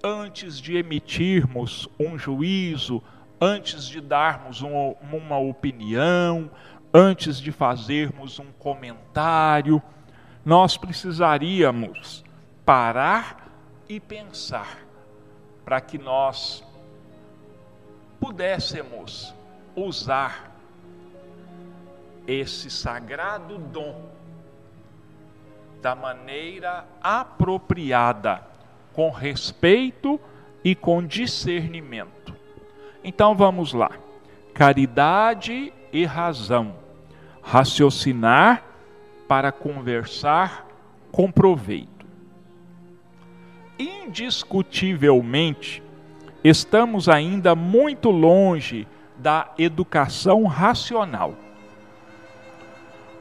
antes 0.03 0.61
de 0.61 0.77
emitirmos 0.77 1.89
um 2.01 2.19
juízo, 2.19 3.01
antes 3.41 3.87
de 3.87 4.01
darmos 4.01 4.61
um, 4.61 4.97
uma 5.13 5.39
opinião, 5.39 6.51
antes 6.93 7.41
de 7.41 7.53
fazermos 7.53 8.41
um 8.41 8.51
comentário, 8.59 9.81
nós 10.45 10.77
precisaríamos 10.77 12.25
parar 12.65 13.53
e 13.89 14.01
pensar 14.01 14.79
para 15.65 15.81
que 15.81 15.97
nós 15.97 16.65
pudéssemos 18.19 19.33
usar 19.77 20.46
esse 22.27 22.71
sagrado 22.71 23.59
dom 23.59 24.11
da 25.81 25.95
maneira 25.95 26.85
apropriada 27.01 28.43
com 28.93 29.11
respeito 29.11 30.19
e 30.65 30.75
com 30.75 31.07
discernimento. 31.07 32.35
Então 33.05 33.37
vamos 33.37 33.73
lá. 33.73 33.93
Caridade 34.53 35.73
e 35.93 36.05
razão. 36.05 36.75
Raciocinar 37.43 38.65
para 39.29 39.53
conversar 39.53 40.67
com 41.13 41.31
proveito. 41.31 42.05
Indiscutivelmente, 43.79 45.83
estamos 46.43 47.09
ainda 47.09 47.55
muito 47.55 48.11
longe 48.11 48.89
da 49.17 49.53
educação 49.59 50.45
racional. 50.45 51.46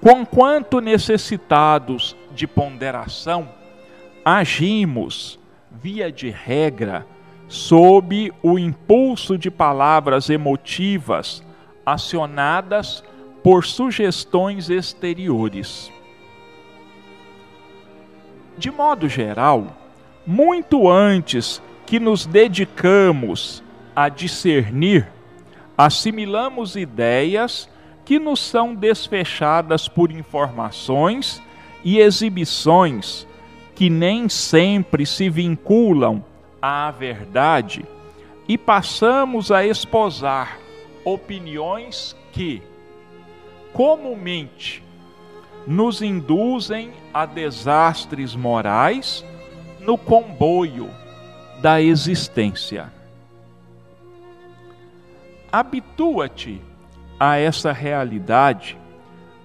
Conquanto 0.05 0.79
necessitados 0.79 2.15
de 2.35 2.45
ponderação, 2.45 3.49
agimos 4.23 5.39
via 5.71 6.11
de 6.11 6.29
regra, 6.29 7.07
sob 7.47 8.31
o 8.43 8.59
impulso 8.59 9.35
de 9.35 9.49
palavras 9.49 10.29
emotivas 10.29 11.43
acionadas 11.83 13.03
por 13.43 13.65
sugestões 13.65 14.69
exteriores. 14.69 15.91
De 18.59 18.69
modo 18.69 19.09
geral, 19.09 19.75
muito 20.23 20.87
antes 20.87 21.59
que 21.83 21.99
nos 21.99 22.27
dedicamos 22.27 23.63
a 23.95 24.07
discernir, 24.07 25.07
assimilamos 25.75 26.75
ideias 26.75 27.67
que 28.05 28.19
nos 28.19 28.39
são 28.39 28.75
desfechadas 28.75 29.87
por 29.87 30.11
informações 30.11 31.41
e 31.83 31.97
exibições 31.97 33.27
que 33.73 33.89
nem 33.89 34.29
sempre 34.29 35.05
se 35.05 35.29
vinculam 35.29 36.23
à 36.61 36.91
verdade 36.91 37.85
e 38.47 38.57
passamos 38.57 39.51
a 39.51 39.65
esposar 39.65 40.59
opiniões 41.03 42.15
que, 42.31 42.61
comumente, 43.73 44.83
nos 45.65 46.01
induzem 46.01 46.91
a 47.13 47.25
desastres 47.25 48.35
morais 48.35 49.25
no 49.79 49.97
comboio 49.97 50.89
da 51.61 51.81
existência. 51.81 52.93
Habitua-te 55.51 56.61
a 57.20 57.38
essa 57.38 57.72
realidade 57.72 58.78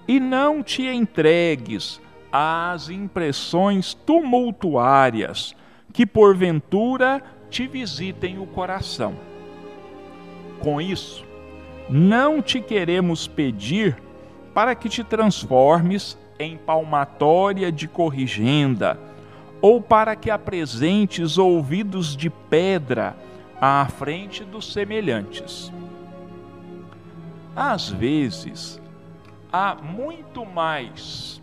e 0.07 0.19
não 0.19 0.61
te 0.61 0.85
entregues 0.85 2.01
às 2.31 2.89
impressões 2.89 3.93
tumultuárias 3.93 5.55
que 5.93 6.05
porventura 6.05 7.21
te 7.49 7.67
visitem 7.67 8.39
o 8.39 8.45
coração. 8.45 9.15
Com 10.59 10.79
isso, 10.79 11.25
não 11.89 12.41
te 12.41 12.61
queremos 12.61 13.27
pedir 13.27 13.97
para 14.53 14.75
que 14.75 14.87
te 14.87 15.03
transformes 15.03 16.17
em 16.39 16.57
palmatória 16.57 17.71
de 17.71 17.87
corrigenda, 17.87 18.99
ou 19.61 19.79
para 19.79 20.15
que 20.15 20.31
apresentes 20.31 21.37
ouvidos 21.37 22.15
de 22.15 22.29
pedra 22.29 23.15
à 23.59 23.85
frente 23.85 24.43
dos 24.43 24.73
semelhantes. 24.73 25.71
Às 27.55 27.89
vezes, 27.89 28.81
há 29.51 29.75
muito 29.75 30.45
mais 30.45 31.41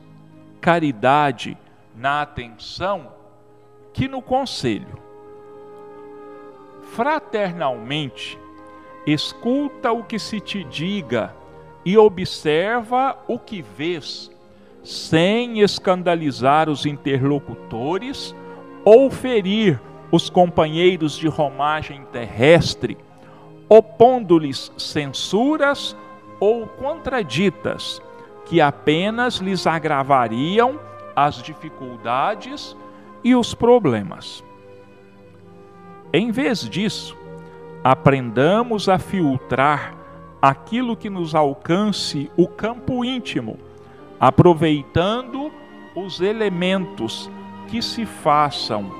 caridade 0.60 1.56
na 1.94 2.22
atenção 2.22 3.12
que 3.92 4.08
no 4.08 4.22
conselho. 4.22 4.98
Fraternalmente, 6.94 8.38
escuta 9.06 9.92
o 9.92 10.02
que 10.02 10.18
se 10.18 10.40
te 10.40 10.64
diga 10.64 11.34
e 11.84 11.96
observa 11.98 13.18
o 13.26 13.38
que 13.38 13.62
vês, 13.62 14.30
sem 14.82 15.60
escandalizar 15.60 16.68
os 16.68 16.86
interlocutores 16.86 18.34
ou 18.84 19.10
ferir 19.10 19.80
os 20.10 20.30
companheiros 20.30 21.16
de 21.16 21.28
romagem 21.28 22.04
terrestre, 22.12 22.96
opondo-lhes 23.68 24.72
censuras 24.76 25.96
ou 26.40 26.66
contraditas 26.66 28.00
que 28.46 28.60
apenas 28.60 29.36
lhes 29.36 29.66
agravariam 29.66 30.80
as 31.14 31.42
dificuldades 31.42 32.76
e 33.22 33.34
os 33.34 33.54
problemas. 33.54 34.42
Em 36.12 36.30
vez 36.30 36.68
disso, 36.68 37.16
aprendamos 37.84 38.88
a 38.88 38.98
filtrar 38.98 39.94
aquilo 40.40 40.96
que 40.96 41.10
nos 41.10 41.34
alcance 41.34 42.30
o 42.36 42.46
campo 42.46 43.04
íntimo, 43.04 43.58
aproveitando 44.18 45.52
os 45.94 46.20
elementos 46.20 47.30
que 47.68 47.82
se 47.82 48.06
façam 48.06 48.90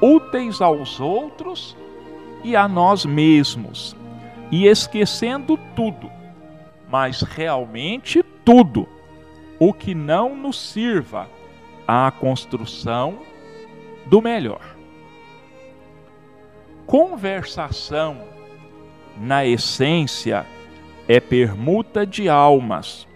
úteis 0.00 0.60
aos 0.60 1.00
outros 1.00 1.76
e 2.44 2.54
a 2.54 2.68
nós 2.68 3.04
mesmos, 3.04 3.96
e 4.50 4.66
esquecendo 4.66 5.58
tudo, 5.74 6.10
mas 6.90 7.22
realmente 7.22 8.22
tudo, 8.44 8.88
o 9.58 9.72
que 9.72 9.94
não 9.94 10.34
nos 10.34 10.58
sirva 10.58 11.28
à 11.86 12.10
construção 12.10 13.18
do 14.06 14.22
melhor. 14.22 14.76
Conversação, 16.86 18.22
na 19.18 19.44
essência, 19.44 20.46
é 21.06 21.20
permuta 21.20 22.06
de 22.06 22.28
almas. 22.28 23.06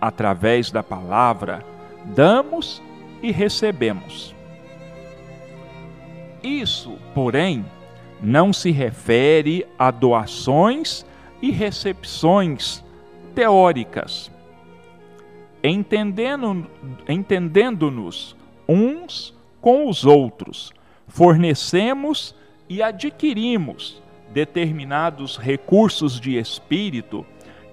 Através 0.00 0.70
da 0.70 0.82
palavra, 0.82 1.64
damos 2.04 2.82
e 3.22 3.30
recebemos. 3.30 4.34
Isso, 6.42 6.98
porém, 7.14 7.64
não 8.22 8.52
se 8.52 8.70
refere 8.70 9.66
a 9.78 9.90
doações 9.90 11.04
e 11.40 11.50
recepções 11.50 12.84
teóricas. 13.34 14.30
Entendendo-nos 15.62 16.66
entendendo 17.08 17.92
uns 18.68 19.34
com 19.60 19.88
os 19.88 20.04
outros, 20.04 20.72
fornecemos 21.06 22.34
e 22.68 22.82
adquirimos 22.82 24.02
determinados 24.32 25.36
recursos 25.36 26.20
de 26.20 26.36
espírito 26.36 27.26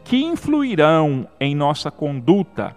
que 0.04 0.24
influirão 0.24 1.28
em 1.40 1.56
nossa 1.56 1.92
conduta, 1.92 2.76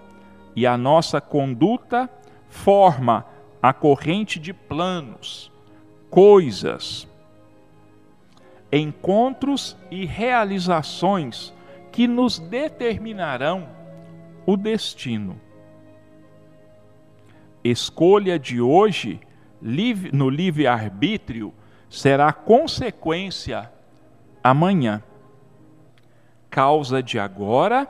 e 0.57 0.67
a 0.67 0.77
nossa 0.77 1.21
conduta 1.21 2.11
forma 2.49 3.25
a 3.63 3.73
corrente 3.73 4.39
de 4.39 4.53
planos, 4.53 5.51
coisas, 6.11 7.08
encontros 8.73 9.77
e 9.91 10.05
realizações 10.05 11.55
que 11.91 12.07
nos 12.07 12.39
determinarão 12.39 13.69
o 14.47 14.57
destino. 14.57 15.41
Escolha 17.65 18.39
de 18.39 18.61
hoje, 18.61 19.21
no 20.13 20.31
livre-arbítrio, 20.31 21.53
será 21.91 22.33
consequência 22.33 23.71
amanhã. 24.43 25.03
Causa 26.51 27.03
de 27.03 27.19
agora 27.19 27.89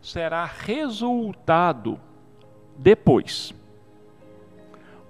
será 0.00 0.44
resultado 0.44 2.00
depois. 2.76 3.54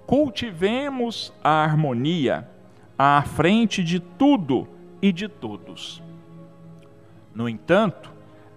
Cultivemos 0.05 1.33
a 1.43 1.63
harmonia 1.63 2.47
à 2.97 3.23
frente 3.23 3.83
de 3.83 3.99
tudo 3.99 4.67
e 5.03 5.11
de 5.11 5.27
todos. 5.27 6.01
No 7.35 7.49
entanto, 7.49 8.09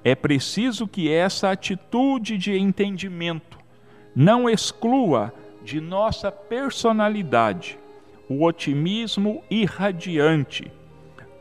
é 0.05 0.15
preciso 0.15 0.87
que 0.87 1.13
essa 1.13 1.51
atitude 1.51 2.39
de 2.39 2.57
entendimento 2.57 3.59
não 4.15 4.49
exclua 4.49 5.35
de 5.65 5.81
nossa 5.81 6.31
personalidade 6.31 7.77
o 8.29 8.45
otimismo 8.45 9.43
irradiante, 9.51 10.71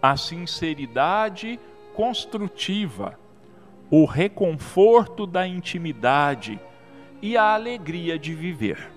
a 0.02 0.18
sinceridade 0.18 1.60
construtiva, 1.96 3.20
o 3.90 4.06
reconforto 4.06 5.26
da 5.26 5.48
intimidade 5.48 6.60
e 7.22 7.38
a 7.38 7.54
alegria 7.54 8.20
de 8.20 8.34
viver. 8.36 8.92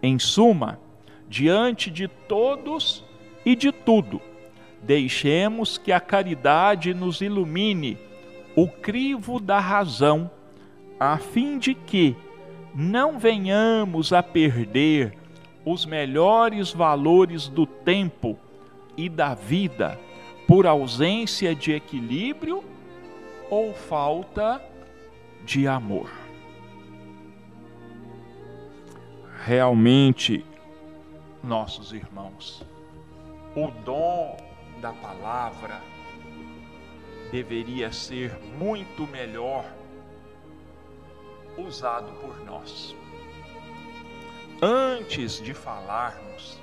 Em 0.00 0.18
suma, 0.18 0.80
diante 1.28 1.90
de 1.90 2.06
todos 2.06 3.04
e 3.48 3.56
de 3.56 3.72
tudo, 3.72 4.20
deixemos 4.82 5.78
que 5.78 5.90
a 5.90 5.98
caridade 5.98 6.92
nos 6.92 7.22
ilumine 7.22 7.96
o 8.54 8.68
crivo 8.68 9.40
da 9.40 9.58
razão, 9.58 10.30
a 11.00 11.16
fim 11.16 11.58
de 11.58 11.72
que 11.72 12.14
não 12.74 13.18
venhamos 13.18 14.12
a 14.12 14.22
perder 14.22 15.16
os 15.64 15.86
melhores 15.86 16.74
valores 16.74 17.48
do 17.48 17.64
tempo 17.64 18.38
e 18.98 19.08
da 19.08 19.34
vida 19.34 19.98
por 20.46 20.66
ausência 20.66 21.54
de 21.54 21.72
equilíbrio 21.72 22.62
ou 23.48 23.72
falta 23.72 24.62
de 25.46 25.66
amor. 25.66 26.10
Realmente, 29.46 30.44
nossos 31.42 31.94
irmãos, 31.94 32.62
o 33.54 33.70
dom 33.84 34.36
da 34.80 34.92
palavra 34.92 35.80
deveria 37.30 37.92
ser 37.92 38.38
muito 38.58 39.06
melhor 39.06 39.64
usado 41.56 42.12
por 42.20 42.38
nós 42.44 42.94
antes 44.60 45.40
de 45.40 45.54
falarmos, 45.54 46.58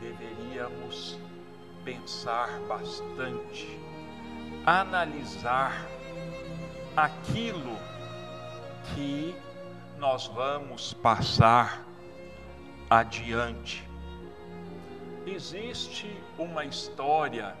deveríamos 0.00 1.18
pensar 1.84 2.60
bastante, 2.68 3.78
analisar 4.64 5.86
aquilo 6.96 7.76
que 8.94 9.34
nós 9.98 10.26
vamos 10.28 10.94
passar 10.94 11.84
adiante. 12.88 13.87
Existe 15.30 16.10
uma 16.38 16.64
história 16.64 17.54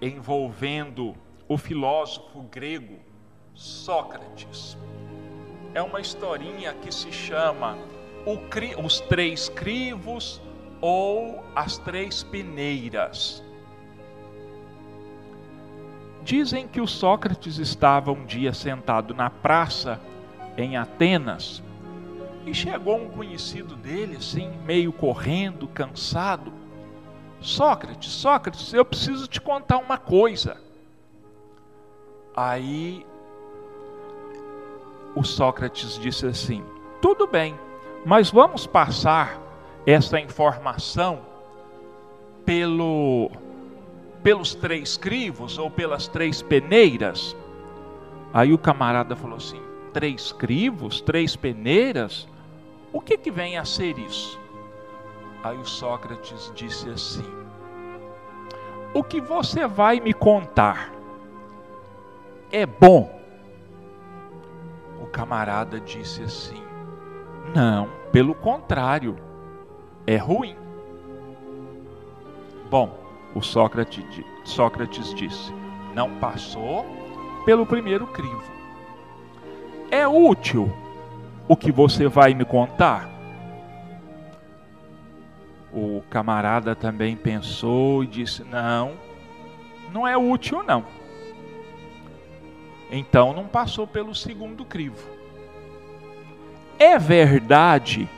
envolvendo 0.00 1.16
o 1.48 1.58
filósofo 1.58 2.42
grego 2.42 3.00
Sócrates 3.54 4.78
é 5.74 5.82
uma 5.82 6.00
historinha 6.00 6.72
que 6.74 6.94
se 6.94 7.10
chama 7.10 7.76
Os 8.84 9.00
Três 9.00 9.48
Crivos 9.48 10.40
ou 10.80 11.42
As 11.56 11.76
Três 11.78 12.22
Peneiras. 12.22 13.42
Dizem 16.22 16.68
que 16.68 16.80
o 16.80 16.86
Sócrates 16.86 17.58
estava 17.58 18.12
um 18.12 18.24
dia 18.24 18.52
sentado 18.52 19.12
na 19.12 19.28
praça 19.28 20.00
em 20.56 20.76
Atenas 20.76 21.63
e 22.46 22.54
chegou 22.54 22.96
um 22.96 23.08
conhecido 23.08 23.76
dele, 23.76 24.16
assim, 24.16 24.50
meio 24.64 24.92
correndo, 24.92 25.66
cansado. 25.68 26.52
Sócrates, 27.40 28.10
Sócrates, 28.10 28.72
eu 28.72 28.84
preciso 28.84 29.26
te 29.26 29.40
contar 29.40 29.78
uma 29.78 29.98
coisa. 29.98 30.56
Aí 32.36 33.06
o 35.14 35.22
Sócrates 35.22 35.98
disse 35.98 36.26
assim: 36.26 36.64
Tudo 37.00 37.26
bem, 37.26 37.54
mas 38.04 38.30
vamos 38.30 38.66
passar 38.66 39.40
essa 39.86 40.18
informação 40.18 41.20
pelo 42.44 43.30
pelos 44.22 44.54
três 44.54 44.96
crivos 44.96 45.58
ou 45.58 45.70
pelas 45.70 46.08
três 46.08 46.40
peneiras. 46.40 47.36
Aí 48.32 48.52
o 48.54 48.58
camarada 48.58 49.14
falou 49.14 49.36
assim: 49.36 49.60
três 49.92 50.32
crivos, 50.32 51.00
três 51.00 51.36
peneiras? 51.36 52.26
O 52.94 53.00
que, 53.00 53.18
que 53.18 53.28
vem 53.28 53.58
a 53.58 53.64
ser 53.64 53.98
isso? 53.98 54.40
Aí 55.42 55.58
o 55.58 55.66
Sócrates 55.66 56.52
disse 56.54 56.88
assim: 56.88 57.28
O 58.94 59.02
que 59.02 59.20
você 59.20 59.66
vai 59.66 59.98
me 59.98 60.14
contar 60.14 60.92
é 62.52 62.64
bom? 62.64 63.20
O 65.02 65.06
camarada 65.06 65.80
disse 65.80 66.22
assim: 66.22 66.62
Não, 67.52 67.90
pelo 68.12 68.32
contrário, 68.32 69.16
é 70.06 70.16
ruim. 70.16 70.56
Bom, 72.70 72.96
o 73.34 73.42
Sócrates, 73.42 74.04
Sócrates 74.44 75.12
disse: 75.12 75.52
Não 75.96 76.20
passou 76.20 76.86
pelo 77.44 77.66
primeiro 77.66 78.06
crivo. 78.06 78.44
É 79.90 80.06
útil 80.06 80.72
o 81.46 81.56
que 81.56 81.70
você 81.70 82.08
vai 82.08 82.34
me 82.34 82.44
contar? 82.44 83.10
O 85.72 86.02
camarada 86.08 86.74
também 86.74 87.16
pensou 87.16 88.04
e 88.04 88.06
disse: 88.06 88.44
Não, 88.44 88.92
não 89.92 90.06
é 90.06 90.16
útil, 90.16 90.62
não. 90.62 90.84
Então 92.90 93.32
não 93.32 93.46
passou 93.46 93.86
pelo 93.86 94.14
segundo 94.14 94.64
crivo. 94.64 95.08
É 96.78 96.98
verdade 96.98 98.08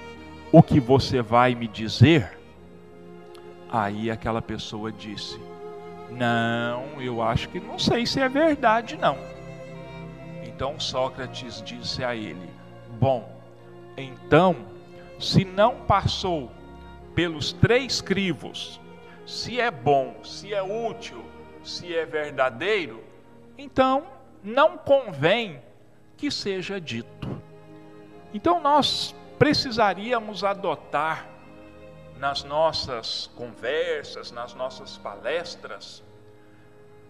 o 0.52 0.62
que 0.62 0.80
você 0.80 1.22
vai 1.22 1.54
me 1.54 1.66
dizer? 1.66 2.38
Aí 3.70 4.10
aquela 4.10 4.42
pessoa 4.42 4.92
disse: 4.92 5.40
Não, 6.10 7.00
eu 7.00 7.22
acho 7.22 7.48
que 7.48 7.58
não 7.58 7.78
sei 7.78 8.06
se 8.06 8.20
é 8.20 8.28
verdade, 8.28 8.96
não. 8.96 9.16
Então 10.44 10.78
Sócrates 10.78 11.62
disse 11.62 12.04
a 12.04 12.14
ele: 12.14 12.55
Bom, 12.98 13.28
então, 13.96 14.56
se 15.20 15.44
não 15.44 15.80
passou 15.86 16.50
pelos 17.14 17.52
três 17.52 18.00
crivos, 18.00 18.80
se 19.26 19.60
é 19.60 19.70
bom, 19.70 20.16
se 20.24 20.54
é 20.54 20.62
útil, 20.62 21.22
se 21.62 21.94
é 21.94 22.06
verdadeiro, 22.06 23.04
então 23.58 24.06
não 24.42 24.78
convém 24.78 25.62
que 26.16 26.30
seja 26.30 26.80
dito. 26.80 27.42
Então 28.32 28.60
nós 28.60 29.14
precisaríamos 29.38 30.42
adotar 30.42 31.28
nas 32.18 32.44
nossas 32.44 33.30
conversas, 33.36 34.30
nas 34.30 34.54
nossas 34.54 34.96
palestras, 34.96 36.02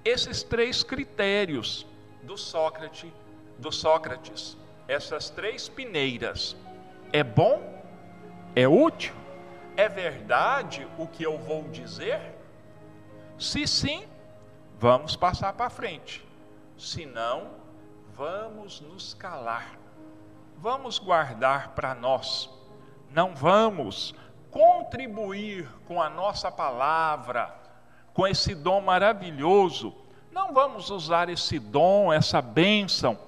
esses 0.04 0.42
três 0.42 0.82
critérios 0.82 1.86
do 2.24 2.36
Sócrates, 2.36 3.12
do 3.56 3.70
Sócrates 3.70 4.56
essas 4.88 5.30
três 5.30 5.68
peneiras, 5.68 6.56
é 7.12 7.22
bom? 7.22 7.82
É 8.54 8.66
útil? 8.66 9.14
É 9.76 9.88
verdade 9.88 10.86
o 10.98 11.06
que 11.06 11.22
eu 11.22 11.36
vou 11.38 11.64
dizer? 11.64 12.34
Se 13.38 13.66
sim, 13.66 14.04
vamos 14.78 15.16
passar 15.16 15.52
para 15.52 15.68
frente. 15.68 16.26
Se 16.78 17.04
não, 17.04 17.50
vamos 18.14 18.80
nos 18.80 19.12
calar. 19.14 19.78
Vamos 20.56 20.98
guardar 20.98 21.74
para 21.74 21.94
nós. 21.94 22.48
Não 23.10 23.34
vamos 23.34 24.14
contribuir 24.50 25.68
com 25.86 26.00
a 26.00 26.08
nossa 26.08 26.50
palavra, 26.50 27.54
com 28.14 28.26
esse 28.26 28.54
dom 28.54 28.80
maravilhoso. 28.80 29.94
Não 30.32 30.54
vamos 30.54 30.88
usar 30.88 31.28
esse 31.28 31.58
dom, 31.58 32.10
essa 32.10 32.40
bênção 32.40 33.18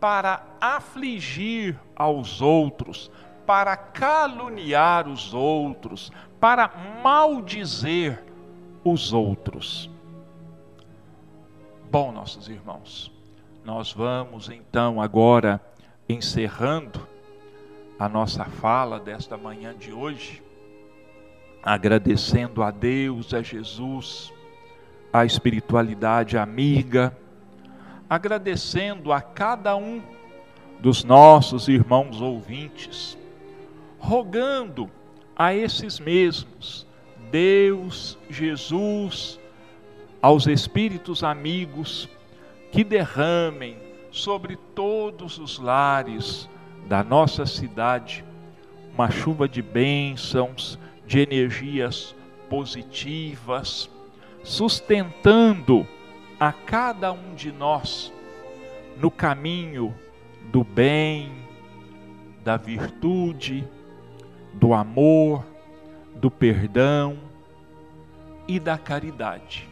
para 0.00 0.44
afligir 0.60 1.78
aos 1.94 2.40
outros, 2.40 3.10
para 3.46 3.76
caluniar 3.76 5.08
os 5.08 5.32
outros, 5.32 6.12
para 6.40 6.70
maldizer 7.02 8.22
os 8.84 9.12
outros. 9.12 9.90
Bom, 11.90 12.12
nossos 12.12 12.48
irmãos, 12.48 13.12
nós 13.64 13.92
vamos 13.92 14.48
então 14.50 15.00
agora 15.00 15.60
encerrando 16.08 17.06
a 17.98 18.08
nossa 18.08 18.44
fala 18.44 19.00
desta 19.00 19.36
manhã 19.36 19.74
de 19.74 19.92
hoje, 19.92 20.42
agradecendo 21.62 22.62
a 22.62 22.70
Deus, 22.70 23.32
a 23.32 23.42
Jesus, 23.42 24.32
a 25.12 25.24
espiritualidade 25.24 26.36
amiga, 26.36 27.16
agradecendo 28.08 29.12
a 29.12 29.20
cada 29.20 29.76
um 29.76 30.02
dos 30.78 31.04
nossos 31.04 31.68
irmãos 31.68 32.20
ouvintes, 32.20 33.18
rogando 33.98 34.90
a 35.34 35.54
esses 35.54 35.98
mesmos, 35.98 36.86
Deus, 37.30 38.18
Jesus, 38.30 39.40
aos 40.22 40.46
espíritos 40.46 41.24
amigos, 41.24 42.08
que 42.70 42.84
derramem 42.84 43.76
sobre 44.10 44.56
todos 44.74 45.38
os 45.38 45.58
lares 45.58 46.48
da 46.86 47.02
nossa 47.02 47.44
cidade 47.44 48.24
uma 48.96 49.10
chuva 49.10 49.46
de 49.46 49.60
bênçãos, 49.60 50.78
de 51.06 51.20
energias 51.20 52.14
positivas, 52.48 53.90
sustentando 54.42 55.86
a 56.38 56.52
cada 56.52 57.12
um 57.12 57.34
de 57.34 57.50
nós 57.50 58.12
no 58.98 59.10
caminho 59.10 59.94
do 60.52 60.62
bem, 60.62 61.32
da 62.44 62.56
virtude, 62.56 63.66
do 64.52 64.72
amor, 64.74 65.44
do 66.14 66.30
perdão 66.30 67.18
e 68.46 68.60
da 68.60 68.78
caridade. 68.78 69.68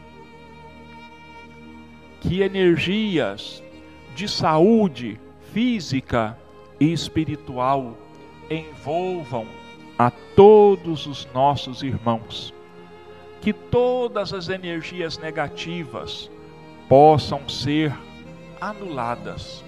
Que 2.19 2.41
energias 2.41 3.63
de 4.15 4.27
saúde 4.27 5.19
física 5.53 6.37
e 6.79 6.91
espiritual 6.91 7.95
envolvam 8.49 9.47
a 9.97 10.11
todos 10.35 11.05
os 11.05 11.27
nossos 11.33 11.83
irmãos. 11.83 12.53
Que 13.41 13.53
todas 13.53 14.33
as 14.33 14.49
energias 14.49 15.17
negativas 15.17 16.29
possam 16.87 17.47
ser 17.49 17.93
anuladas 18.59 19.63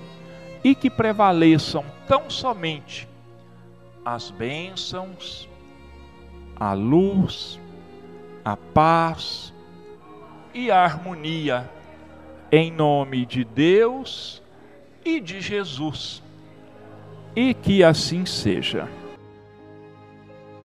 e 0.64 0.76
que 0.76 0.90
prevaleçam 0.90 1.84
tão 2.08 2.30
somente 2.30 3.08
as 4.04 4.32
bênçãos, 4.32 5.50
a 6.56 6.74
luz, 6.74 7.60
a 8.44 8.56
paz 8.56 9.54
e 10.54 10.72
a 10.72 10.84
harmonia, 10.84 11.70
em 12.52 12.72
nome 12.72 13.26
de 13.26 13.44
Deus 13.44 14.42
e 15.04 15.20
de 15.20 15.42
Jesus. 15.42 16.24
E 17.36 17.54
que 17.54 17.84
assim 17.84 18.26
seja. 18.26 18.88